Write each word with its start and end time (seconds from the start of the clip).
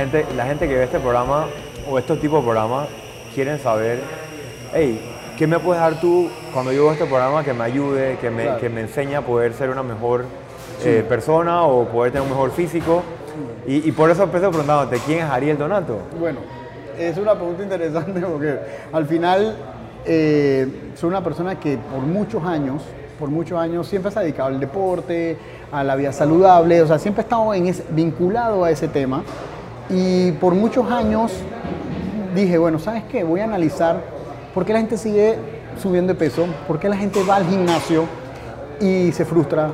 la 0.00 0.06
gente, 0.06 0.34
la 0.34 0.46
gente 0.46 0.66
que 0.66 0.74
ve 0.76 0.84
este 0.84 0.98
programa 0.98 1.46
o 1.88 1.98
estos 1.98 2.18
tipos 2.20 2.40
de 2.40 2.44
programas 2.46 2.88
quieren 3.34 3.58
saber, 3.58 4.00
hey, 4.72 4.98
¿qué 5.36 5.46
me 5.46 5.58
puedes 5.58 5.82
dar 5.82 6.00
tú 6.00 6.30
cuando 6.54 6.72
yo 6.72 6.84
veo 6.84 6.92
este 6.92 7.04
programa 7.04 7.44
que 7.44 7.52
me 7.52 7.64
ayude, 7.64 8.16
que 8.18 8.30
me, 8.30 8.44
Claro. 8.44 8.60
que 8.60 8.68
me 8.70 8.80
enseñe 8.80 9.14
a 9.16 9.20
poder 9.20 9.52
ser 9.52 9.68
una 9.68 9.82
mejor 9.82 10.24
eh, 10.84 11.04
persona 11.06 11.64
o 11.64 11.84
poder 11.84 12.12
tener 12.12 12.22
un 12.26 12.30
mejor 12.30 12.50
físico? 12.50 13.02
Y, 13.66 13.88
y 13.88 13.92
por 13.92 14.10
eso 14.10 14.22
empecé 14.22 14.48
preguntándote, 14.48 14.98
¿quién 15.04 15.18
es 15.18 15.24
Ariel 15.24 15.58
Donato? 15.58 15.98
Bueno, 16.18 16.38
es 16.98 17.18
una 17.18 17.34
pregunta 17.34 17.62
interesante 17.62 18.20
porque 18.22 18.58
al 18.92 19.06
final 19.06 19.54
eh, 20.06 20.92
soy 20.94 21.10
una 21.10 21.22
persona 21.22 21.60
que 21.60 21.76
por 21.76 22.00
muchos 22.00 22.42
años, 22.42 22.82
por 23.18 23.28
muchos 23.28 23.58
años 23.58 23.86
siempre 23.86 24.10
se 24.10 24.18
ha 24.18 24.22
dedicado 24.22 24.48
al 24.48 24.60
deporte, 24.60 25.36
a 25.70 25.84
la 25.84 25.94
vida 25.94 26.10
saludable, 26.10 26.80
o 26.80 26.86
sea, 26.86 26.98
siempre 26.98 27.20
he 27.20 27.24
estado 27.24 27.52
en 27.52 27.74
vinculado 27.90 28.64
a 28.64 28.70
ese 28.70 28.88
tema 28.88 29.22
y 29.90 30.32
por 30.32 30.54
muchos 30.54 30.90
años 30.90 31.32
dije, 32.34 32.58
bueno, 32.58 32.78
¿sabes 32.78 33.04
qué? 33.10 33.24
Voy 33.24 33.40
a 33.40 33.44
analizar 33.44 34.00
por 34.54 34.64
qué 34.64 34.72
la 34.72 34.80
gente 34.80 34.96
sigue 34.96 35.36
subiendo 35.80 36.12
de 36.12 36.18
peso, 36.18 36.46
por 36.66 36.78
qué 36.78 36.88
la 36.88 36.96
gente 36.96 37.22
va 37.24 37.36
al 37.36 37.46
gimnasio 37.46 38.04
y 38.80 39.12
se 39.12 39.24
frustra, 39.24 39.70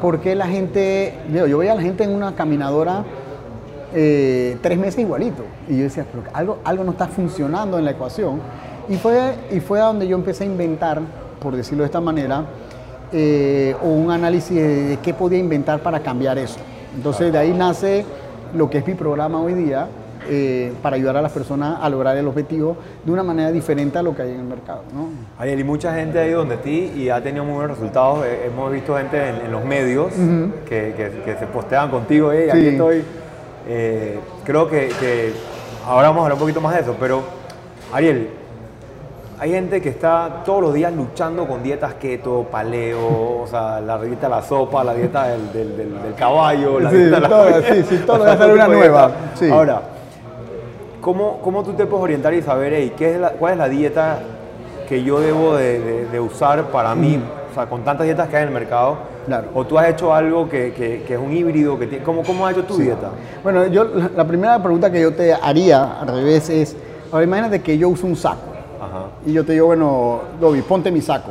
por 0.00 0.20
qué 0.20 0.34
la 0.34 0.46
gente, 0.46 1.14
digo, 1.28 1.46
yo 1.46 1.58
veía 1.58 1.72
a 1.72 1.74
la 1.74 1.82
gente 1.82 2.04
en 2.04 2.10
una 2.10 2.34
caminadora 2.34 3.04
eh, 3.92 4.56
tres 4.62 4.78
meses 4.78 5.00
igualito. 5.00 5.44
Y 5.68 5.76
yo 5.76 5.82
decía, 5.84 6.06
pero 6.10 6.24
algo, 6.32 6.58
algo 6.64 6.84
no 6.84 6.92
está 6.92 7.06
funcionando 7.08 7.78
en 7.78 7.84
la 7.84 7.90
ecuación. 7.92 8.40
Y 8.88 8.96
fue, 8.96 9.34
y 9.50 9.60
fue 9.60 9.80
a 9.80 9.84
donde 9.84 10.08
yo 10.08 10.16
empecé 10.16 10.44
a 10.44 10.46
inventar, 10.46 11.00
por 11.40 11.54
decirlo 11.54 11.82
de 11.82 11.86
esta 11.86 12.00
manera, 12.00 12.44
eh, 13.12 13.74
un 13.82 14.10
análisis 14.10 14.56
de 14.56 14.98
qué 15.02 15.12
podía 15.12 15.38
inventar 15.38 15.80
para 15.80 16.00
cambiar 16.00 16.38
eso. 16.38 16.58
Entonces 16.94 17.32
de 17.32 17.38
ahí 17.38 17.52
nace 17.52 18.04
lo 18.54 18.68
que 18.70 18.78
es 18.78 18.86
mi 18.86 18.94
programa 18.94 19.40
hoy 19.40 19.54
día, 19.54 19.88
eh, 20.28 20.72
para 20.82 20.96
ayudar 20.96 21.16
a 21.16 21.22
las 21.22 21.32
personas 21.32 21.78
a 21.80 21.88
lograr 21.88 22.16
el 22.16 22.26
objetivo 22.28 22.76
de 23.04 23.10
una 23.10 23.22
manera 23.22 23.50
diferente 23.50 23.98
a 23.98 24.02
lo 24.02 24.14
que 24.14 24.22
hay 24.22 24.32
en 24.32 24.40
el 24.40 24.44
mercado. 24.46 24.82
¿no? 24.94 25.08
Ariel, 25.38 25.60
y 25.60 25.64
mucha 25.64 25.94
gente 25.94 26.18
ha 26.18 26.26
ido 26.26 26.40
donde 26.40 26.58
ti 26.58 26.92
y 26.94 27.08
ha 27.08 27.22
tenido 27.22 27.44
muy 27.44 27.54
buenos 27.54 27.78
resultados. 27.78 28.24
Eh, 28.26 28.46
Hemos 28.46 28.70
visto 28.70 28.96
gente 28.96 29.16
en, 29.28 29.36
en 29.46 29.50
los 29.52 29.64
medios 29.64 30.12
que, 30.68 30.94
que- 30.96 31.22
que 31.24 31.36
se 31.38 31.46
postean 31.46 31.90
contigo, 31.90 32.30
hey, 32.32 32.48
aquí 32.50 32.66
estoy. 32.68 33.02
Eh, 33.66 34.18
creo 34.44 34.68
que, 34.68 34.88
que 35.00 35.32
ahora 35.86 36.08
vamos 36.08 36.20
a 36.20 36.24
hablar 36.24 36.34
un 36.34 36.40
poquito 36.40 36.60
más 36.60 36.74
de 36.74 36.80
eso, 36.82 36.96
pero 37.00 37.22
Ariel, 37.92 38.28
hay 39.40 39.50
gente 39.52 39.80
que 39.80 39.88
está 39.88 40.42
todos 40.44 40.60
los 40.62 40.74
días 40.74 40.92
luchando 40.92 41.46
con 41.48 41.62
dietas 41.62 41.94
keto, 41.94 42.46
paleo, 42.50 43.40
o 43.42 43.46
sea, 43.48 43.80
la 43.80 43.98
dieta 43.98 44.28
de 44.28 44.34
la 44.36 44.42
sopa, 44.42 44.84
la 44.84 44.92
dieta 44.94 45.28
del, 45.28 45.50
del- 45.52 45.76
del- 45.78 46.02
del 46.02 46.14
caballo, 46.14 46.78
la 46.78 46.90
Sí, 46.90 46.96
dieta 46.96 47.14
de 47.16 47.20
la 47.22 47.28
todo, 47.28 47.62
sí, 47.62 47.82
sí, 47.88 48.02
todo 48.06 48.18
lo 48.18 48.24
que 48.26 48.30
hacer 48.32 48.50
una 48.52 48.68
nueva, 48.68 49.10
sí. 49.34 49.48
Ahora, 49.50 49.80
¿cómo, 51.00 51.38
¿cómo 51.42 51.62
tú 51.62 51.72
te 51.72 51.86
puedes 51.86 52.04
orientar 52.04 52.34
y 52.34 52.42
saber, 52.42 52.72
hey, 52.74 52.92
¿qué 52.96 53.14
es 53.14 53.20
la- 53.20 53.30
cuál 53.30 53.52
es 53.52 53.58
la 53.58 53.68
dieta 53.68 54.18
que 54.88 55.02
yo 55.02 55.20
debo 55.20 55.56
de, 55.56 55.80
de- 55.80 56.06
de 56.06 56.20
usar 56.20 56.64
para 56.64 56.94
mí? 56.94 57.18
O 57.50 57.54
sea, 57.54 57.66
con 57.66 57.82
tantas 57.82 58.04
dietas 58.04 58.28
que 58.28 58.36
hay 58.36 58.42
en 58.42 58.48
el 58.48 58.54
mercado. 58.54 58.96
Claro. 59.26 59.48
O 59.54 59.64
tú 59.64 59.78
has 59.78 59.88
hecho 59.88 60.14
algo 60.14 60.48
que, 60.48 60.72
que- 60.72 61.02
que 61.06 61.14
es 61.14 61.20
un 61.20 61.32
híbrido, 61.34 61.78
que 61.78 61.86
tiene- 61.86 62.04
¿cómo, 62.04 62.22
¿cómo 62.24 62.46
has 62.46 62.52
hecho 62.52 62.64
tu 62.64 62.76
dieta? 62.76 63.08
Bueno, 63.42 63.66
yo 63.66 63.84
la 64.14 64.24
primera 64.26 64.62
pregunta 64.62 64.90
que 64.90 65.00
yo 65.00 65.12
te 65.14 65.32
haría 65.32 65.98
al 66.00 66.08
revés 66.08 66.50
es, 66.50 66.76
ahora 67.10 67.24
imagínate 67.24 67.60
que 67.62 67.78
yo 67.78 67.88
uso 67.88 68.06
un 68.06 68.16
saco 68.16 68.49
Ajá. 68.80 69.06
y 69.26 69.32
yo 69.32 69.44
te 69.44 69.52
digo, 69.52 69.66
bueno, 69.66 70.20
Dobby, 70.40 70.62
ponte 70.62 70.90
mi 70.90 71.00
saco. 71.00 71.30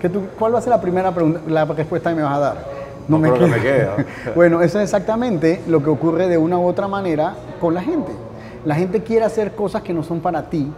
¿Qué 0.00 0.08
tú- 0.08 0.22
¿Cuál 0.38 0.54
va 0.54 0.58
a 0.58 0.62
ser 0.62 0.70
la 0.70 0.80
primera 0.80 1.12
pregunta, 1.14 1.40
la 1.48 1.64
respuesta 1.66 2.10
que 2.10 2.16
me 2.16 2.22
vas 2.22 2.36
a 2.36 2.40
dar? 2.40 2.64
No 3.08 3.20
creo 3.20 3.34
que 3.38 3.46
me 3.46 3.60
queda. 3.60 3.96
bueno, 4.34 4.62
eso 4.62 4.78
es 4.78 4.84
exactamente 4.84 5.60
lo 5.68 5.82
que 5.82 5.90
ocurre 5.90 6.26
de 6.28 6.38
una 6.38 6.58
u 6.58 6.66
otra 6.66 6.88
manera 6.88 7.34
con 7.60 7.74
la 7.74 7.82
gente. 7.82 8.12
La 8.64 8.74
gente 8.74 9.02
quiere 9.02 9.24
hacer 9.24 9.52
cosas 9.54 9.82
que 9.82 9.92
no 9.92 10.02
son 10.02 10.20
para 10.20 10.48
ti 10.50 10.70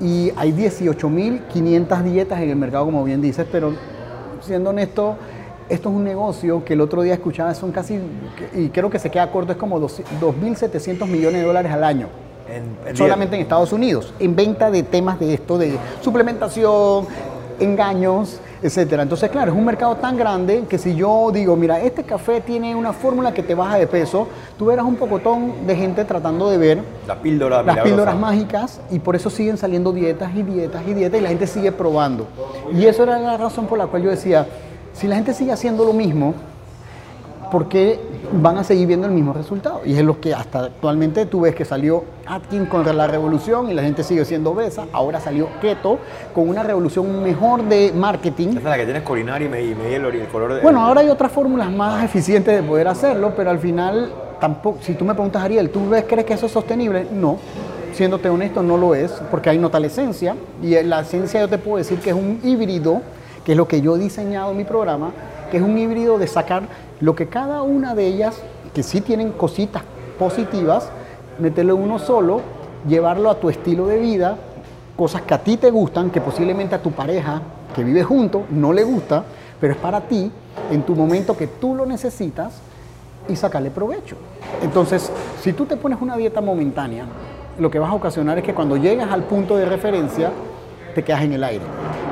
y 0.00 0.30
hay 0.36 0.52
18.500 0.52 2.02
dietas 2.02 2.40
en 2.40 2.50
el 2.50 2.56
mercado, 2.56 2.84
como 2.84 3.02
bien 3.04 3.20
dices, 3.20 3.46
pero 3.50 3.72
siendo 4.40 4.70
honesto, 4.70 5.16
esto 5.68 5.88
es 5.88 5.94
un 5.94 6.04
negocio 6.04 6.64
que 6.64 6.74
el 6.74 6.80
otro 6.80 7.02
día 7.02 7.14
escuchaba, 7.14 7.52
son 7.54 7.72
casi, 7.72 7.98
y 8.54 8.68
creo 8.68 8.88
que 8.90 8.98
se 8.98 9.10
queda 9.10 9.30
corto, 9.32 9.52
es 9.52 9.58
como 9.58 9.80
dos- 9.80 10.02
2.700 10.20 11.06
millones 11.08 11.40
de 11.40 11.46
dólares 11.46 11.72
al 11.72 11.82
año 11.84 12.08
En- 12.48 12.76
en 12.88 12.96
solamente 12.96 13.36
en 13.36 13.42
Estados 13.42 13.72
Unidos, 13.72 14.12
en 14.20 14.34
venta 14.36 14.70
de 14.70 14.82
temas 14.82 15.18
de 15.18 15.34
esto, 15.34 15.58
de 15.58 15.76
suplementación, 16.00 17.06
engaños, 17.58 18.38
etcétera. 18.62 19.02
Entonces, 19.02 19.30
claro, 19.30 19.52
es 19.52 19.58
un 19.58 19.64
mercado 19.64 19.96
tan 19.96 20.16
grande 20.16 20.64
que 20.68 20.78
si 20.78 20.94
yo 20.94 21.30
digo, 21.32 21.56
mira, 21.56 21.80
este 21.80 22.02
café 22.04 22.40
tiene 22.40 22.74
una 22.74 22.92
fórmula 22.92 23.32
que 23.32 23.42
te 23.42 23.54
baja 23.54 23.78
de 23.78 23.86
peso, 23.86 24.28
tú 24.58 24.66
verás 24.66 24.84
un 24.84 24.96
pocotón 24.96 25.66
de 25.66 25.76
gente 25.76 26.04
tratando 26.04 26.50
de 26.50 26.58
ver 26.58 26.82
La 27.06 27.20
píldora 27.20 27.56
las 27.56 27.64
milagrosa. 27.66 27.84
píldoras 27.84 28.16
mágicas 28.16 28.80
y 28.90 28.98
por 28.98 29.16
eso 29.16 29.30
siguen 29.30 29.56
saliendo 29.56 29.92
dietas 29.92 30.30
y 30.34 30.42
dietas 30.42 30.82
y 30.86 30.94
dietas 30.94 31.20
y 31.20 31.22
la 31.22 31.28
gente 31.30 31.46
sigue 31.46 31.72
probando. 31.72 32.26
Y 32.72 32.86
eso 32.86 33.02
era 33.02 33.18
la 33.18 33.36
razón 33.36 33.66
por 33.66 33.78
la 33.78 33.86
cual 33.86 34.02
yo 34.02 34.10
decía, 34.10 34.46
si 34.92 35.06
la 35.06 35.16
gente 35.16 35.32
sigue 35.34 35.52
haciendo 35.52 35.84
lo 35.84 35.92
mismo, 35.92 36.34
¿por 37.50 37.68
qué 37.68 38.00
van 38.32 38.58
a 38.58 38.64
seguir 38.64 38.86
viendo 38.86 39.06
el 39.06 39.12
mismo 39.12 39.32
resultado? 39.32 39.82
Y 39.84 39.96
es 39.96 40.04
lo 40.04 40.20
que 40.20 40.34
hasta 40.34 40.64
actualmente 40.64 41.26
tú 41.26 41.42
ves 41.42 41.54
que 41.54 41.64
salió 41.64 42.04
Atkins 42.26 42.68
contra 42.68 42.92
la 42.92 43.06
revolución 43.06 43.70
y 43.70 43.74
la 43.74 43.82
gente 43.82 44.02
sigue 44.02 44.24
siendo 44.24 44.50
obesa, 44.50 44.86
ahora 44.92 45.20
salió 45.20 45.48
Keto 45.60 45.98
con 46.34 46.48
una 46.48 46.62
revolución 46.62 47.22
mejor 47.22 47.64
de 47.64 47.92
marketing. 47.94 48.48
Esa 48.48 48.58
es 48.58 48.64
la 48.64 48.76
que 48.76 48.84
tienes 48.84 49.02
colinar 49.02 49.42
y 49.42 49.48
me, 49.48 49.74
me 49.74 49.94
el, 49.94 50.26
color 50.28 50.54
de... 50.54 50.60
Bueno, 50.60 50.84
ahora 50.84 51.00
hay 51.00 51.08
otras 51.08 51.32
fórmulas 51.32 51.70
más 51.70 52.04
eficientes 52.04 52.54
de 52.54 52.62
poder 52.62 52.88
hacerlo, 52.88 53.32
pero 53.36 53.50
al 53.50 53.58
final 53.58 54.12
tampoco, 54.40 54.78
si 54.82 54.94
tú 54.94 55.04
me 55.04 55.14
preguntas, 55.14 55.42
Ariel, 55.42 55.70
¿tú 55.70 55.88
ves, 55.88 56.04
crees 56.08 56.26
que 56.26 56.34
eso 56.34 56.46
es 56.46 56.52
sostenible? 56.52 57.06
No. 57.12 57.38
Siéndote 57.92 58.28
honesto, 58.28 58.62
no 58.62 58.76
lo 58.76 58.94
es, 58.94 59.10
porque 59.30 59.48
ahí 59.48 59.58
nota 59.58 59.80
la 59.80 59.86
esencia. 59.86 60.36
Y 60.62 60.82
la 60.82 61.00
esencia 61.00 61.40
yo 61.40 61.48
te 61.48 61.58
puedo 61.58 61.78
decir 61.78 61.98
que 61.98 62.10
es 62.10 62.16
un 62.16 62.40
híbrido, 62.42 63.00
que 63.44 63.52
es 63.52 63.58
lo 63.58 63.66
que 63.66 63.80
yo 63.80 63.96
he 63.96 63.98
diseñado 63.98 64.50
en 64.50 64.58
mi 64.58 64.64
programa, 64.64 65.12
que 65.50 65.56
es 65.56 65.62
un 65.62 65.78
híbrido 65.78 66.18
de 66.18 66.26
sacar 66.26 66.64
lo 67.00 67.14
que 67.14 67.28
cada 67.28 67.62
una 67.62 67.94
de 67.94 68.06
ellas, 68.06 68.40
que 68.74 68.82
sí 68.82 69.00
tienen 69.00 69.32
cositas 69.32 69.82
positivas, 70.18 70.90
meterlo 71.38 71.76
uno 71.76 71.98
solo, 71.98 72.40
llevarlo 72.88 73.30
a 73.30 73.40
tu 73.40 73.50
estilo 73.50 73.86
de 73.86 73.98
vida, 73.98 74.36
cosas 74.96 75.22
que 75.22 75.34
a 75.34 75.42
ti 75.42 75.56
te 75.56 75.70
gustan, 75.70 76.10
que 76.10 76.20
posiblemente 76.20 76.74
a 76.74 76.82
tu 76.82 76.92
pareja 76.92 77.42
que 77.74 77.84
vive 77.84 78.02
junto 78.02 78.44
no 78.50 78.72
le 78.72 78.84
gusta, 78.84 79.24
pero 79.60 79.74
es 79.74 79.78
para 79.78 80.00
ti 80.02 80.30
en 80.70 80.82
tu 80.82 80.94
momento 80.94 81.36
que 81.36 81.46
tú 81.46 81.74
lo 81.74 81.84
necesitas 81.84 82.60
y 83.28 83.36
sacarle 83.36 83.70
provecho. 83.70 84.16
Entonces, 84.62 85.10
si 85.42 85.52
tú 85.52 85.66
te 85.66 85.76
pones 85.76 86.00
una 86.00 86.16
dieta 86.16 86.40
momentánea, 86.40 87.04
lo 87.58 87.70
que 87.70 87.78
vas 87.78 87.90
a 87.90 87.94
ocasionar 87.94 88.38
es 88.38 88.44
que 88.44 88.54
cuando 88.54 88.76
llegas 88.76 89.10
al 89.10 89.24
punto 89.24 89.56
de 89.56 89.66
referencia, 89.66 90.30
te 90.94 91.02
quedas 91.02 91.22
en 91.22 91.32
el 91.34 91.44
aire. 91.44 91.64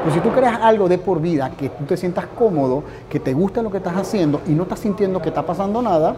Pero 0.05 0.15
si 0.15 0.21
tú 0.21 0.31
creas 0.31 0.59
algo 0.61 0.87
de 0.89 0.99
por 0.99 1.21
vida, 1.21 1.51
que 1.59 1.71
tú 1.71 1.85
te 1.85 1.97
sientas 1.97 2.27
cómodo, 2.39 2.83
que 3.09 3.19
te 3.21 3.33
gusta 3.33 3.63
lo 3.63 3.71
que 3.71 3.79
estás 3.79 3.97
haciendo 3.97 4.41
y 4.47 4.51
no 4.51 4.65
estás 4.65 4.81
sintiendo 4.81 5.23
que 5.23 5.31
está 5.31 5.43
pasando 5.43 5.81
nada, 5.81 6.15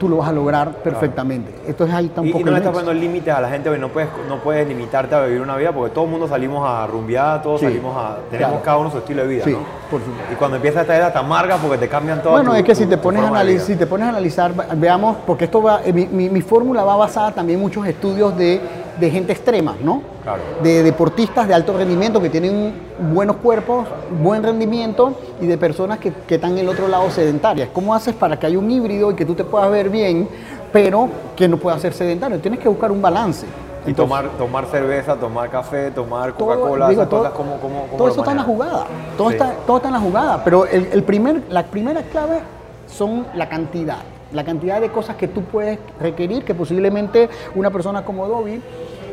tú 0.00 0.08
lo 0.08 0.16
vas 0.16 0.28
a 0.28 0.32
lograr 0.32 0.72
perfectamente. 0.78 1.54
Entonces 1.68 1.94
ahí 1.94 2.06
está 2.06 2.20
un 2.20 2.26
Y, 2.26 2.30
y 2.30 2.32
poco 2.32 2.44
no 2.46 2.50
le 2.50 2.56
estás 2.58 2.72
poniendo 2.72 2.92
límites 3.00 3.32
a 3.32 3.40
la 3.40 3.48
gente, 3.48 3.78
no 3.78 3.88
puedes, 3.90 4.08
no 4.28 4.38
puedes 4.42 4.66
limitarte 4.66 5.14
a 5.14 5.20
vivir 5.26 5.40
una 5.40 5.56
vida, 5.56 5.70
porque 5.70 5.94
todo 5.94 6.06
el 6.06 6.10
mundo 6.10 6.26
salimos 6.26 6.68
a 6.68 6.84
rumbear, 6.88 7.40
todos 7.40 7.60
Sí, 7.60 7.66
salimos 7.66 7.96
a... 7.96 8.16
Tenemos 8.28 8.50
claro. 8.50 8.64
cada 8.64 8.76
uno 8.78 8.90
su 8.90 8.98
estilo 8.98 9.22
de 9.22 9.28
vida, 9.28 9.44
Sí, 9.44 9.52
¿no? 9.52 9.58
por 9.88 10.00
supuesto. 10.00 10.32
Y 10.32 10.34
cuando 10.34 10.56
empieza 10.56 10.80
esta 10.80 10.96
edad 10.96 11.12
te 11.12 11.18
amarga 11.20 11.56
porque 11.58 11.78
te 11.78 11.88
cambian 11.88 12.20
todo. 12.20 12.32
Bueno, 12.32 12.50
tu- 12.50 12.56
es 12.56 12.64
que 12.64 12.74
si 12.74 12.82
tu- 12.84 12.90
te 12.90 12.98
pones 12.98 13.22
a 13.22 13.28
analizar, 13.28 13.66
si 13.68 13.76
te 13.76 13.86
pones 13.86 14.06
a 14.06 14.10
analizar, 14.10 14.52
veamos, 14.76 15.18
porque 15.24 15.44
esto 15.44 15.62
va, 15.62 15.80
eh, 15.84 15.92
mi, 15.92 16.06
mi- 16.06 16.28
mi 16.28 16.40
fórmula 16.42 16.82
va 16.82 16.96
basada 16.96 17.30
también 17.30 17.58
en 17.60 17.62
muchos 17.62 17.86
estudios 17.86 18.36
de, 18.36 18.60
de 19.00 19.10
gente 19.10 19.32
extrema, 19.32 19.74
¿no? 19.82 20.02
Claro. 20.22 20.40
De 20.62 20.82
deportistas 20.82 21.48
de 21.48 21.54
alto 21.54 21.76
rendimiento 21.76 22.20
que 22.20 22.30
tienen 22.30 22.72
buenos 23.12 23.36
cuerpos, 23.36 23.86
buen 24.22 24.42
rendimiento 24.42 25.14
y 25.40 25.46
de 25.46 25.58
personas 25.58 25.98
que, 25.98 26.12
que 26.12 26.36
están 26.36 26.52
en 26.52 26.58
el 26.58 26.68
otro 26.68 26.86
lado 26.88 27.10
sedentarias. 27.10 27.68
¿Cómo 27.72 27.94
haces 27.94 28.14
para 28.14 28.38
que 28.38 28.46
haya 28.46 28.58
un 28.58 28.70
híbrido 28.70 29.10
y 29.10 29.14
que 29.14 29.24
tú 29.24 29.34
te 29.34 29.44
puedas 29.44 29.70
ver 29.70 29.90
bien, 29.90 30.28
pero 30.72 31.08
que 31.36 31.48
no 31.48 31.56
puedas 31.56 31.80
ser 31.80 31.92
sedentario? 31.92 32.38
Tienes 32.40 32.60
que 32.60 32.68
buscar 32.68 32.92
un 32.92 33.02
balance. 33.02 33.46
Y 33.86 33.92
tomar, 33.92 34.28
tomar 34.38 34.64
cerveza, 34.66 35.14
tomar 35.16 35.50
café, 35.50 35.90
tomar 35.90 36.32
Coca-Cola, 36.34 36.90
esas 36.90 37.06
todo- 37.08 37.20
cosas, 37.20 37.34
¿cómo, 37.34 37.56
cómo, 37.60 37.82
cómo 37.86 37.96
todo 37.98 38.08
eso 38.08 38.20
está 38.20 38.30
en 38.30 38.36
la 38.38 38.42
jugada. 38.44 38.86
Todo, 39.18 39.28
Sí. 39.28 39.34
está, 39.34 39.52
todo 39.66 39.76
está 39.76 39.88
en 39.88 39.94
la 39.94 40.00
jugada. 40.00 40.42
Pero 40.42 40.64
el, 40.66 40.88
el 40.90 41.02
primer, 41.02 41.42
la 41.50 41.64
primera 41.64 42.00
clave 42.02 42.38
son 42.86 43.26
la 43.34 43.46
cantidad. 43.48 43.98
La 44.34 44.44
cantidad 44.44 44.80
de 44.80 44.90
cosas 44.90 45.16
que 45.16 45.28
tú 45.28 45.42
puedes 45.44 45.78
requerir, 46.00 46.44
que 46.44 46.54
posiblemente 46.54 47.28
una 47.54 47.70
persona 47.70 48.04
como 48.04 48.26
Dobby, 48.26 48.60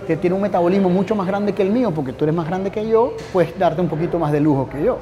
que 0.08 0.18
tiene 0.18 0.36
un 0.36 0.42
metabolismo 0.42 0.90
mucho 0.90 1.16
más 1.16 1.28
grande 1.28 1.54
que 1.54 1.62
el 1.62 1.70
mío, 1.70 1.92
porque 1.92 2.12
tú 2.12 2.26
eres 2.26 2.36
más 2.36 2.48
grande 2.48 2.72
que 2.72 2.88
yo, 2.88 3.14
puedes 3.32 3.58
darte 3.58 3.82
un 3.82 3.88
poquito 3.88 4.18
más 4.18 4.32
de 4.32 4.40
lujo 4.42 4.68
que 4.68 4.84
yo. 4.84 4.98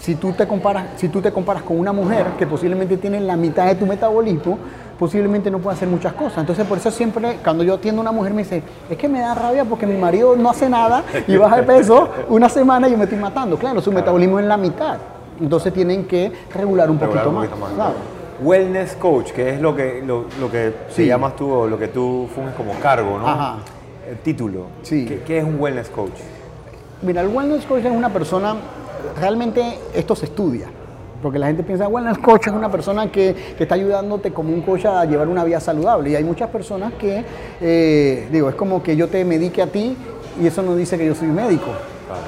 Si 0.00 0.14
tú 0.14 0.32
te 0.32 0.46
comparas, 0.46 0.86
si 0.96 1.08
tú 1.08 1.20
te 1.20 1.30
comparas 1.32 1.62
con 1.64 1.78
una 1.78 1.92
mujer 1.92 2.26
que 2.38 2.46
posiblemente 2.46 2.96
tiene 2.96 3.20
la 3.20 3.36
mitad 3.36 3.66
de 3.66 3.74
tu 3.74 3.84
metabolismo, 3.86 4.56
posiblemente 4.98 5.50
no 5.50 5.58
puede 5.58 5.76
hacer 5.76 5.88
muchas 5.88 6.12
cosas. 6.12 6.38
Entonces, 6.38 6.64
por 6.66 6.78
eso 6.78 6.90
siempre, 6.90 7.38
cuando 7.42 7.64
yo 7.64 7.74
atiendo 7.74 8.00
a 8.00 8.02
una 8.02 8.12
mujer, 8.12 8.32
me 8.32 8.42
dice, 8.44 8.62
es 8.88 8.96
que 8.96 9.08
me 9.08 9.20
da 9.20 9.34
rabia 9.34 9.64
porque 9.64 9.86
mi 9.86 9.98
marido 9.98 10.36
no 10.36 10.48
hace 10.48 10.70
nada 10.70 11.02
y 11.26 11.36
baja 11.36 11.56
de 11.56 11.62
peso 11.64 12.08
una 12.28 12.48
semana 12.48 12.86
y 12.88 12.92
yo 12.92 12.96
me 12.98 13.04
estoy 13.04 13.18
matando. 13.18 13.58
Claro, 13.58 13.80
su 13.82 13.90
metabolismo 13.92 14.38
es 14.38 14.46
la 14.46 14.56
mitad. 14.56 14.96
Entonces 15.40 15.72
tienen 15.72 16.06
que 16.06 16.32
regular 16.54 16.88
un 16.90 16.98
Regular 17.00 17.24
poquito 17.24 17.28
un 17.30 17.34
más. 17.34 17.48
poquito 17.48 17.66
más. 17.66 17.74
claro. 17.74 18.19
Wellness 18.42 18.94
coach, 18.96 19.32
que 19.32 19.50
es 19.54 19.60
lo 19.60 19.74
que, 19.76 20.02
lo, 20.04 20.24
lo 20.40 20.50
que 20.50 20.72
Sí. 20.88 21.02
te 21.02 21.06
llamas 21.08 21.36
tú 21.36 21.50
o 21.52 21.66
lo 21.66 21.78
que 21.78 21.88
tú 21.88 22.28
funges 22.34 22.54
como 22.54 22.72
cargo, 22.80 23.18
¿no? 23.18 23.28
Ajá. 23.28 23.58
El 24.08 24.16
título. 24.18 24.66
Sí. 24.82 25.04
¿Qué, 25.06 25.20
qué 25.20 25.38
es 25.38 25.44
un 25.44 25.60
wellness 25.60 25.88
coach? 25.90 26.12
Mira, 27.02 27.20
el 27.22 27.28
wellness 27.28 27.64
coach 27.66 27.84
es 27.84 27.92
una 27.92 28.10
persona, 28.12 28.56
realmente 29.20 29.78
esto 29.94 30.14
se 30.16 30.26
estudia, 30.26 30.68
porque 31.22 31.38
la 31.38 31.46
gente 31.46 31.62
piensa, 31.62 31.86
wellness 31.88 32.18
coach 32.18 32.46
es 32.48 32.52
una 32.52 32.70
persona 32.70 33.10
que, 33.10 33.34
que 33.56 33.62
está 33.64 33.74
ayudándote 33.74 34.32
como 34.32 34.52
un 34.52 34.62
coach 34.62 34.86
a 34.86 35.04
llevar 35.04 35.28
una 35.28 35.44
vida 35.44 35.60
saludable. 35.60 36.10
Y 36.10 36.16
hay 36.16 36.24
muchas 36.24 36.48
personas 36.50 36.92
que, 36.94 37.24
eh, 37.60 38.28
digo, 38.32 38.48
es 38.48 38.54
como 38.54 38.82
que 38.82 38.96
yo 38.96 39.08
te 39.08 39.24
medique 39.24 39.62
a 39.62 39.66
ti 39.66 39.96
y 40.40 40.46
eso 40.46 40.62
no 40.62 40.74
dice 40.76 40.96
que 40.98 41.06
yo 41.06 41.14
soy 41.14 41.28
médico. 41.28 41.66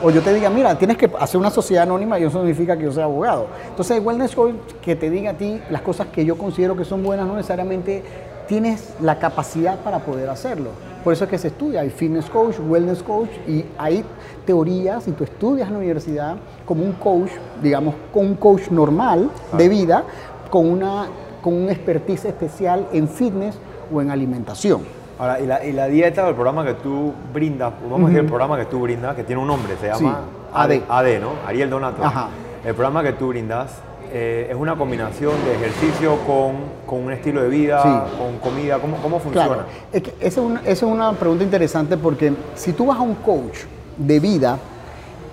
O 0.02 0.11
yo 0.11 0.20
te 0.23 0.32
diga, 0.34 0.50
mira, 0.50 0.76
tienes 0.76 0.96
que 0.96 1.11
hacer 1.19 1.38
una 1.38 1.50
sociedad 1.50 1.84
anónima 1.84 2.19
y 2.19 2.25
eso 2.25 2.38
significa 2.38 2.76
que 2.76 2.84
yo 2.84 2.93
sea 2.93 3.05
abogado. 3.05 3.46
Entonces, 3.69 3.96
el 3.96 4.05
wellness 4.05 4.34
coach 4.34 4.55
que 4.82 4.96
te 4.96 5.11
diga 5.11 5.32
a 5.32 5.34
ti 5.34 5.61
las 5.70 5.82
cosas 5.82 6.08
que 6.08 6.25
yo 6.25 6.37
considero 6.37 6.76
que 6.76 6.84
son 6.84 7.02
buenas, 7.02 7.26
no 7.26 7.37
necesariamente 7.37 8.02
tienes 8.46 8.94
la 9.00 9.19
capacidad 9.19 9.79
para 9.79 10.00
poder 10.00 10.29
hacerlo. 10.29 10.70
Por 11.02 11.12
eso 11.12 11.25
es 11.25 11.31
que 11.31 11.38
se 11.38 11.49
estudia, 11.49 11.81
hay 11.81 11.90
fitness 11.90 12.31
coach, 12.31 12.56
wellness 12.61 13.02
coach 13.02 13.31
y 13.49 13.64
hay 13.76 14.05
teorías 14.46 15.08
y 15.08 15.12
tú 15.12 15.25
estudias 15.25 15.67
en 15.69 15.75
la 15.75 15.79
universidad 15.81 16.37
como 16.64 16.84
un 16.84 16.93
coach, 16.93 17.31
digamos, 17.62 17.94
con 18.12 18.26
un 18.26 18.34
coach 18.37 18.69
normal 18.70 19.31
de 19.56 19.69
vida, 19.69 20.05
con, 20.50 20.69
una, 20.69 21.08
con 21.43 21.55
un 21.55 21.70
expertise 21.70 22.26
especial 22.26 22.87
en 22.93 23.08
fitness 23.08 23.56
o 23.93 24.00
en 24.00 24.11
alimentación. 24.11 25.01
Ahora, 25.22 25.38
y 25.40 25.46
la, 25.46 25.64
y 25.64 25.70
la 25.72 25.86
dieta 25.86 26.26
o 26.26 26.30
el 26.30 26.34
programa 26.34 26.64
que 26.64 26.74
tú 26.74 27.12
brindas, 27.32 27.72
vamos 27.88 28.00
a 28.00 28.04
decir 28.06 28.19
el 28.22 28.26
programa 28.26 28.58
que 28.58 28.64
tú 28.64 28.80
brindas, 28.80 29.14
que 29.14 29.22
tiene 29.22 29.40
un 29.40 29.46
nombre, 29.46 29.76
se 29.80 29.86
llama 29.86 30.19
Sí, 30.20 30.42
AD. 30.52 30.72
AD, 30.88 31.20
¿no? 31.20 31.28
Ariel 31.46 31.70
Donato. 31.70 32.04
Ajá. 32.04 32.28
El 32.64 32.74
programa 32.74 33.04
que 33.04 33.12
tú 33.12 33.28
brindas 33.28 33.70
eh, 34.12 34.48
es 34.50 34.56
una 34.56 34.74
combinación 34.74 35.32
de 35.44 35.54
ejercicio 35.54 36.16
con, 36.26 36.56
con 36.86 37.04
un 37.04 37.12
estilo 37.12 37.40
de 37.40 37.48
vida, 37.50 37.80
Sí. 37.84 38.19
con 38.19 38.38
comida, 38.38 38.80
¿cómo, 38.80 38.96
cómo 38.96 39.20
funciona? 39.20 39.46
Claro, 39.46 39.62
es 39.92 40.02
que 40.02 40.10
esa 40.19 40.40
es, 40.40 40.46
una, 40.46 40.60
esa 40.62 40.72
es 40.72 40.82
una 40.92 41.12
pregunta 41.12 41.44
interesante 41.44 41.96
porque 41.96 42.32
si 42.56 42.72
tú 42.72 42.86
vas 42.86 42.98
a 42.98 43.02
un 43.02 43.14
coach 43.14 43.58
de 43.96 44.19
vida, 44.19 44.58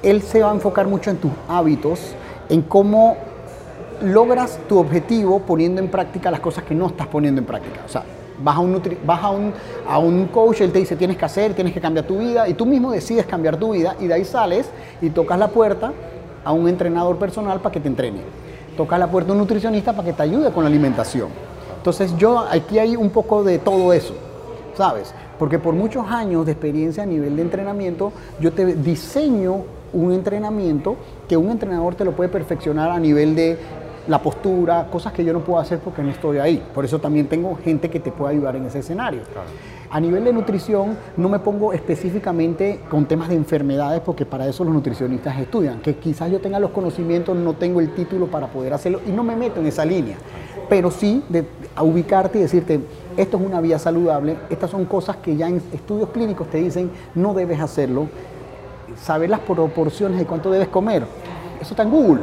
él 0.03 0.21
se 0.21 0.44
va 0.44 0.51
a 0.51 0.53
enfocar 0.53 0.86
mucho 0.86 1.09
en 1.09 1.18
tus 1.18 1.31
hábitos, 1.47 2.13
en 2.47 2.62
cómo 2.62 3.18
logras 4.03 4.59
tu 4.69 4.77
objetivo 4.77 5.39
poniendo 5.39 5.81
en 5.81 5.88
práctica 5.89 6.30
las 6.30 6.41
cosas 6.41 6.63
que 6.63 6.75
no 6.75 6.86
estás 6.86 7.07
poniendo 7.07 7.41
en 7.41 7.47
práctica. 7.47 7.80
O 7.88 7.89
sea, 7.89 8.03
vas 8.44 8.56
a 8.56 8.59
un, 8.59 8.81
vas 9.06 9.24
a 9.24 9.30
un, 9.30 9.53
a 9.88 10.00
un 10.00 10.27
coach, 10.27 10.62
él 10.62 10.71
te 10.71 10.80
dice 10.80 10.95
tienes 10.95 11.18
que 11.18 11.25
hacer, 11.25 11.53
tienes 11.53 11.74
que 11.74 11.81
cambiar 11.81 12.06
tu 12.06 12.18
vida 12.18 12.47
y 12.47 12.53
tú 12.53 12.65
mismo 12.65 12.91
decides 12.91 13.25
cambiar 13.25 13.57
tu 13.57 13.71
vida 13.71 13.95
y 14.00 14.07
de 14.07 14.13
ahí 14.13 14.25
sales 14.25 14.69
y 15.01 15.09
tocas 15.09 15.38
la 15.38 15.50
puerta 15.50 15.91
a 16.44 16.51
un 16.51 16.68
entrenador 16.68 17.18
personal 17.18 17.59
para 17.59 17.74
que 17.74 17.80
te 17.80 17.88
entrene. 17.88 18.21
Tocas 18.77 19.00
la 19.00 19.07
puerta 19.07 19.31
a 19.31 19.33
un 19.33 19.39
nutricionista 19.39 19.94
para 19.94 20.06
que 20.06 20.13
te 20.13 20.24
ayude 20.24 20.51
con 20.51 20.63
la 20.63 20.69
alimentación. 20.69 21.30
Entonces 21.77 22.15
yo 22.18 22.39
aquí 22.39 22.80
hay 22.80 22.95
un 22.95 23.09
poco 23.09 23.44
de 23.44 23.59
todo 23.59 23.94
eso, 23.94 24.13
¿sabes? 24.75 25.13
Porque 25.38 25.59
por 25.59 25.74
muchos 25.74 26.06
años 26.07 26.45
de 26.45 26.51
experiencia 26.51 27.03
a 27.03 27.06
nivel 27.06 27.36
de 27.36 27.41
entrenamiento, 27.41 28.12
yo 28.39 28.51
te 28.51 28.65
diseño 28.65 29.63
un 29.94 30.12
entrenamiento 30.12 30.97
que 31.27 31.38
un 31.38 31.50
entrenador 31.50 31.95
te 31.95 32.06
lo 32.06 32.12
puede 32.12 32.30
perfeccionar 32.30 32.91
a 32.91 33.00
nivel 33.00 33.36
de 33.36 33.57
la 34.10 34.22
postura, 34.22 34.88
cosas 34.92 35.14
que 35.14 35.24
yo 35.24 35.32
no 35.32 35.42
puedo 35.42 35.60
hacer 35.60 35.80
porque 35.80 36.02
no 36.02 36.10
estoy 36.10 36.40
ahí. 36.40 36.64
Por 36.74 36.84
eso 36.84 37.00
también 37.00 37.28
tengo 37.28 37.56
gente 37.64 37.92
que 37.92 38.00
te 38.00 38.12
puede 38.12 38.34
ayudar 38.34 38.56
en 38.56 38.66
ese 38.66 38.80
escenario. 38.80 39.22
A 39.92 40.00
nivel 40.00 40.24
de 40.24 40.34
nutrición, 40.34 40.98
no 41.16 41.30
me 41.30 41.38
pongo 41.38 41.74
específicamente 41.74 42.82
con 42.90 43.06
temas 43.06 43.30
de 43.30 43.36
enfermedades 43.36 44.02
porque 44.02 44.26
para 44.26 44.48
eso 44.48 44.64
los 44.64 44.74
nutricionistas 44.74 45.40
estudian. 45.40 45.80
Que 45.80 45.96
quizás 45.96 46.32
yo 46.32 46.42
tenga 46.42 46.60
los 46.60 46.72
conocimientos, 46.72 47.38
no 47.38 47.54
tengo 47.54 47.80
el 47.80 47.94
título 47.94 48.26
para 48.26 48.48
poder 48.48 48.74
hacerlo 48.74 49.00
y 49.08 49.12
no 49.12 49.24
me 49.24 49.36
meto 49.36 49.60
en 49.60 49.68
esa 49.68 49.86
línea. 49.86 50.18
Pero 50.68 50.90
sí 50.90 51.24
de, 51.30 51.46
a 51.76 51.84
ubicarte 51.84 52.40
y 52.40 52.42
decirte, 52.42 52.80
esto 53.16 53.38
es 53.38 53.44
una 53.44 53.62
vía 53.62 53.78
saludable, 53.78 54.38
estas 54.50 54.72
son 54.72 54.86
cosas 54.86 55.18
que 55.18 55.36
ya 55.36 55.48
en 55.48 55.62
estudios 55.72 56.10
clínicos 56.10 56.50
te 56.50 56.58
dicen, 56.58 56.90
no 57.14 57.36
debes 57.36 57.60
hacerlo. 57.60 58.08
Saber 59.00 59.30
las 59.30 59.42
proporciones 59.42 60.18
de 60.18 60.26
cuánto 60.26 60.50
debes 60.50 60.68
comer, 60.70 61.04
eso 61.62 61.74
está 61.74 61.84
en 61.84 61.92
Google. 61.92 62.22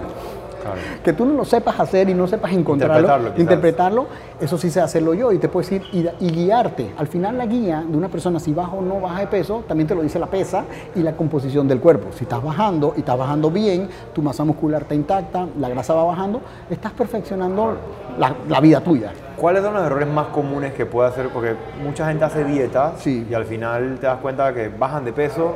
Claro. 0.66 0.80
Que 1.04 1.12
tú 1.12 1.24
no 1.24 1.34
lo 1.34 1.44
sepas 1.44 1.78
hacer 1.80 2.08
y 2.08 2.14
no 2.14 2.26
sepas 2.26 2.52
encontrarlo, 2.52 2.96
Interpretarlo, 2.98 3.40
interpretarlo, 3.40 4.06
eso 4.40 4.58
sí 4.58 4.70
sé 4.70 4.80
hacerlo 4.80 5.14
yo 5.14 5.32
y 5.32 5.38
te 5.38 5.48
puedes 5.48 5.70
ir 5.72 5.82
y, 5.92 6.06
y 6.20 6.30
guiarte. 6.30 6.92
Al 6.98 7.06
final 7.06 7.38
la 7.38 7.46
guía 7.46 7.84
de 7.86 7.96
una 7.96 8.08
persona 8.08 8.38
si 8.40 8.52
baja 8.52 8.72
o 8.72 8.82
no 8.82 9.00
baja 9.00 9.20
de 9.20 9.26
peso, 9.26 9.64
también 9.66 9.86
te 9.88 9.94
lo 9.94 10.02
dice 10.02 10.18
la 10.18 10.26
pesa 10.26 10.64
y 10.94 11.00
la 11.00 11.12
composición 11.16 11.66
del 11.68 11.80
cuerpo. 11.80 12.08
Si 12.12 12.24
estás 12.24 12.42
bajando 12.42 12.94
y 12.96 13.00
estás 13.00 13.16
bajando 13.18 13.50
bien, 13.50 13.88
tu 14.14 14.22
masa 14.22 14.44
muscular 14.44 14.82
está 14.82 14.94
intacta, 14.94 15.46
la 15.58 15.68
grasa 15.68 15.94
va 15.94 16.04
bajando, 16.04 16.40
estás 16.70 16.92
perfeccionando 16.92 17.76
la, 18.18 18.34
la 18.48 18.60
vida 18.60 18.80
tuya. 18.80 19.12
¿Cuáles 19.36 19.62
son 19.62 19.74
los 19.74 19.84
errores 19.84 20.08
más 20.08 20.28
comunes 20.28 20.72
que 20.72 20.86
puede 20.86 21.08
hacer? 21.10 21.28
Porque 21.28 21.54
mucha 21.84 22.08
gente 22.08 22.24
hace 22.24 22.42
dietas 22.44 22.94
Sí. 23.00 23.26
y 23.30 23.34
al 23.34 23.44
final 23.44 23.98
te 24.00 24.06
das 24.06 24.18
cuenta 24.18 24.54
que 24.54 24.68
bajan 24.68 25.04
de 25.04 25.12
peso, 25.12 25.54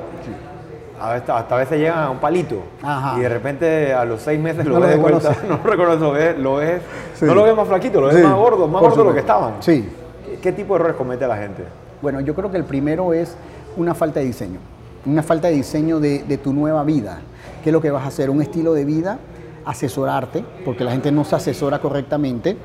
a 1.00 1.12
veces- 1.14 1.30
hasta 1.30 1.54
a 1.54 1.58
veces 1.58 1.78
llegan 1.78 1.98
a 1.98 2.10
un 2.10 2.18
palito 2.18 2.62
Ajá. 2.82 3.18
y 3.18 3.20
de 3.22 3.28
repente 3.28 3.92
a 3.94 4.04
los 4.04 4.20
seis 4.20 4.38
meses 4.40 4.64
lo 4.66 4.74
No 4.74 4.80
ves 4.80 4.90
de 4.90 4.96
vuelta, 4.96 5.36
no 5.48 5.56
lo 5.56 5.62
reconoces, 5.70 6.00
lo 6.00 6.12
ves, 6.12 6.38
lo 6.38 6.54
ves- 6.56 6.82
Sí. 7.14 7.24
no 7.26 7.34
lo 7.34 7.42
ves 7.44 7.56
más 7.56 7.68
flaquito, 7.68 8.00
lo 8.00 8.06
ves 8.08 8.16
Sí, 8.16 8.22
más 8.22 8.34
gordo, 8.34 8.66
más 8.68 8.80
por 8.80 8.90
gordo 8.90 9.02
de 9.04 9.08
lo 9.10 9.14
que 9.14 9.20
estaban. 9.20 9.54
Sí. 9.60 9.88
¿Qué, 10.26 10.36
qué 10.38 10.52
tipo 10.52 10.74
de 10.74 10.80
errores 10.80 10.96
comete 10.96 11.26
la 11.26 11.36
gente? 11.36 11.64
Bueno, 12.02 12.20
yo 12.20 12.34
creo 12.34 12.50
que 12.50 12.56
el 12.56 12.64
primero 12.64 13.12
es 13.12 13.36
una 13.76 13.94
falta 13.94 14.20
de 14.20 14.26
diseño. 14.26 14.58
Una 15.06 15.22
falta 15.22 15.48
de 15.48 15.54
diseño 15.54 16.00
de, 16.00 16.22
de 16.24 16.38
tu 16.38 16.52
nueva 16.52 16.82
vida. 16.84 17.20
¿Qué 17.62 17.70
es 17.70 17.72
lo 17.72 17.80
que 17.80 17.90
vas 17.90 18.04
a 18.04 18.08
hacer? 18.08 18.30
Un 18.30 18.40
estilo 18.42 18.72
de 18.74 18.84
vida, 18.84 19.18
asesorarte, 19.64 20.44
porque 20.64 20.84
la 20.84 20.92
gente 20.92 21.12
no 21.12 21.24
se 21.24 21.36
asesora 21.36 21.78
correctamente. 21.78 22.56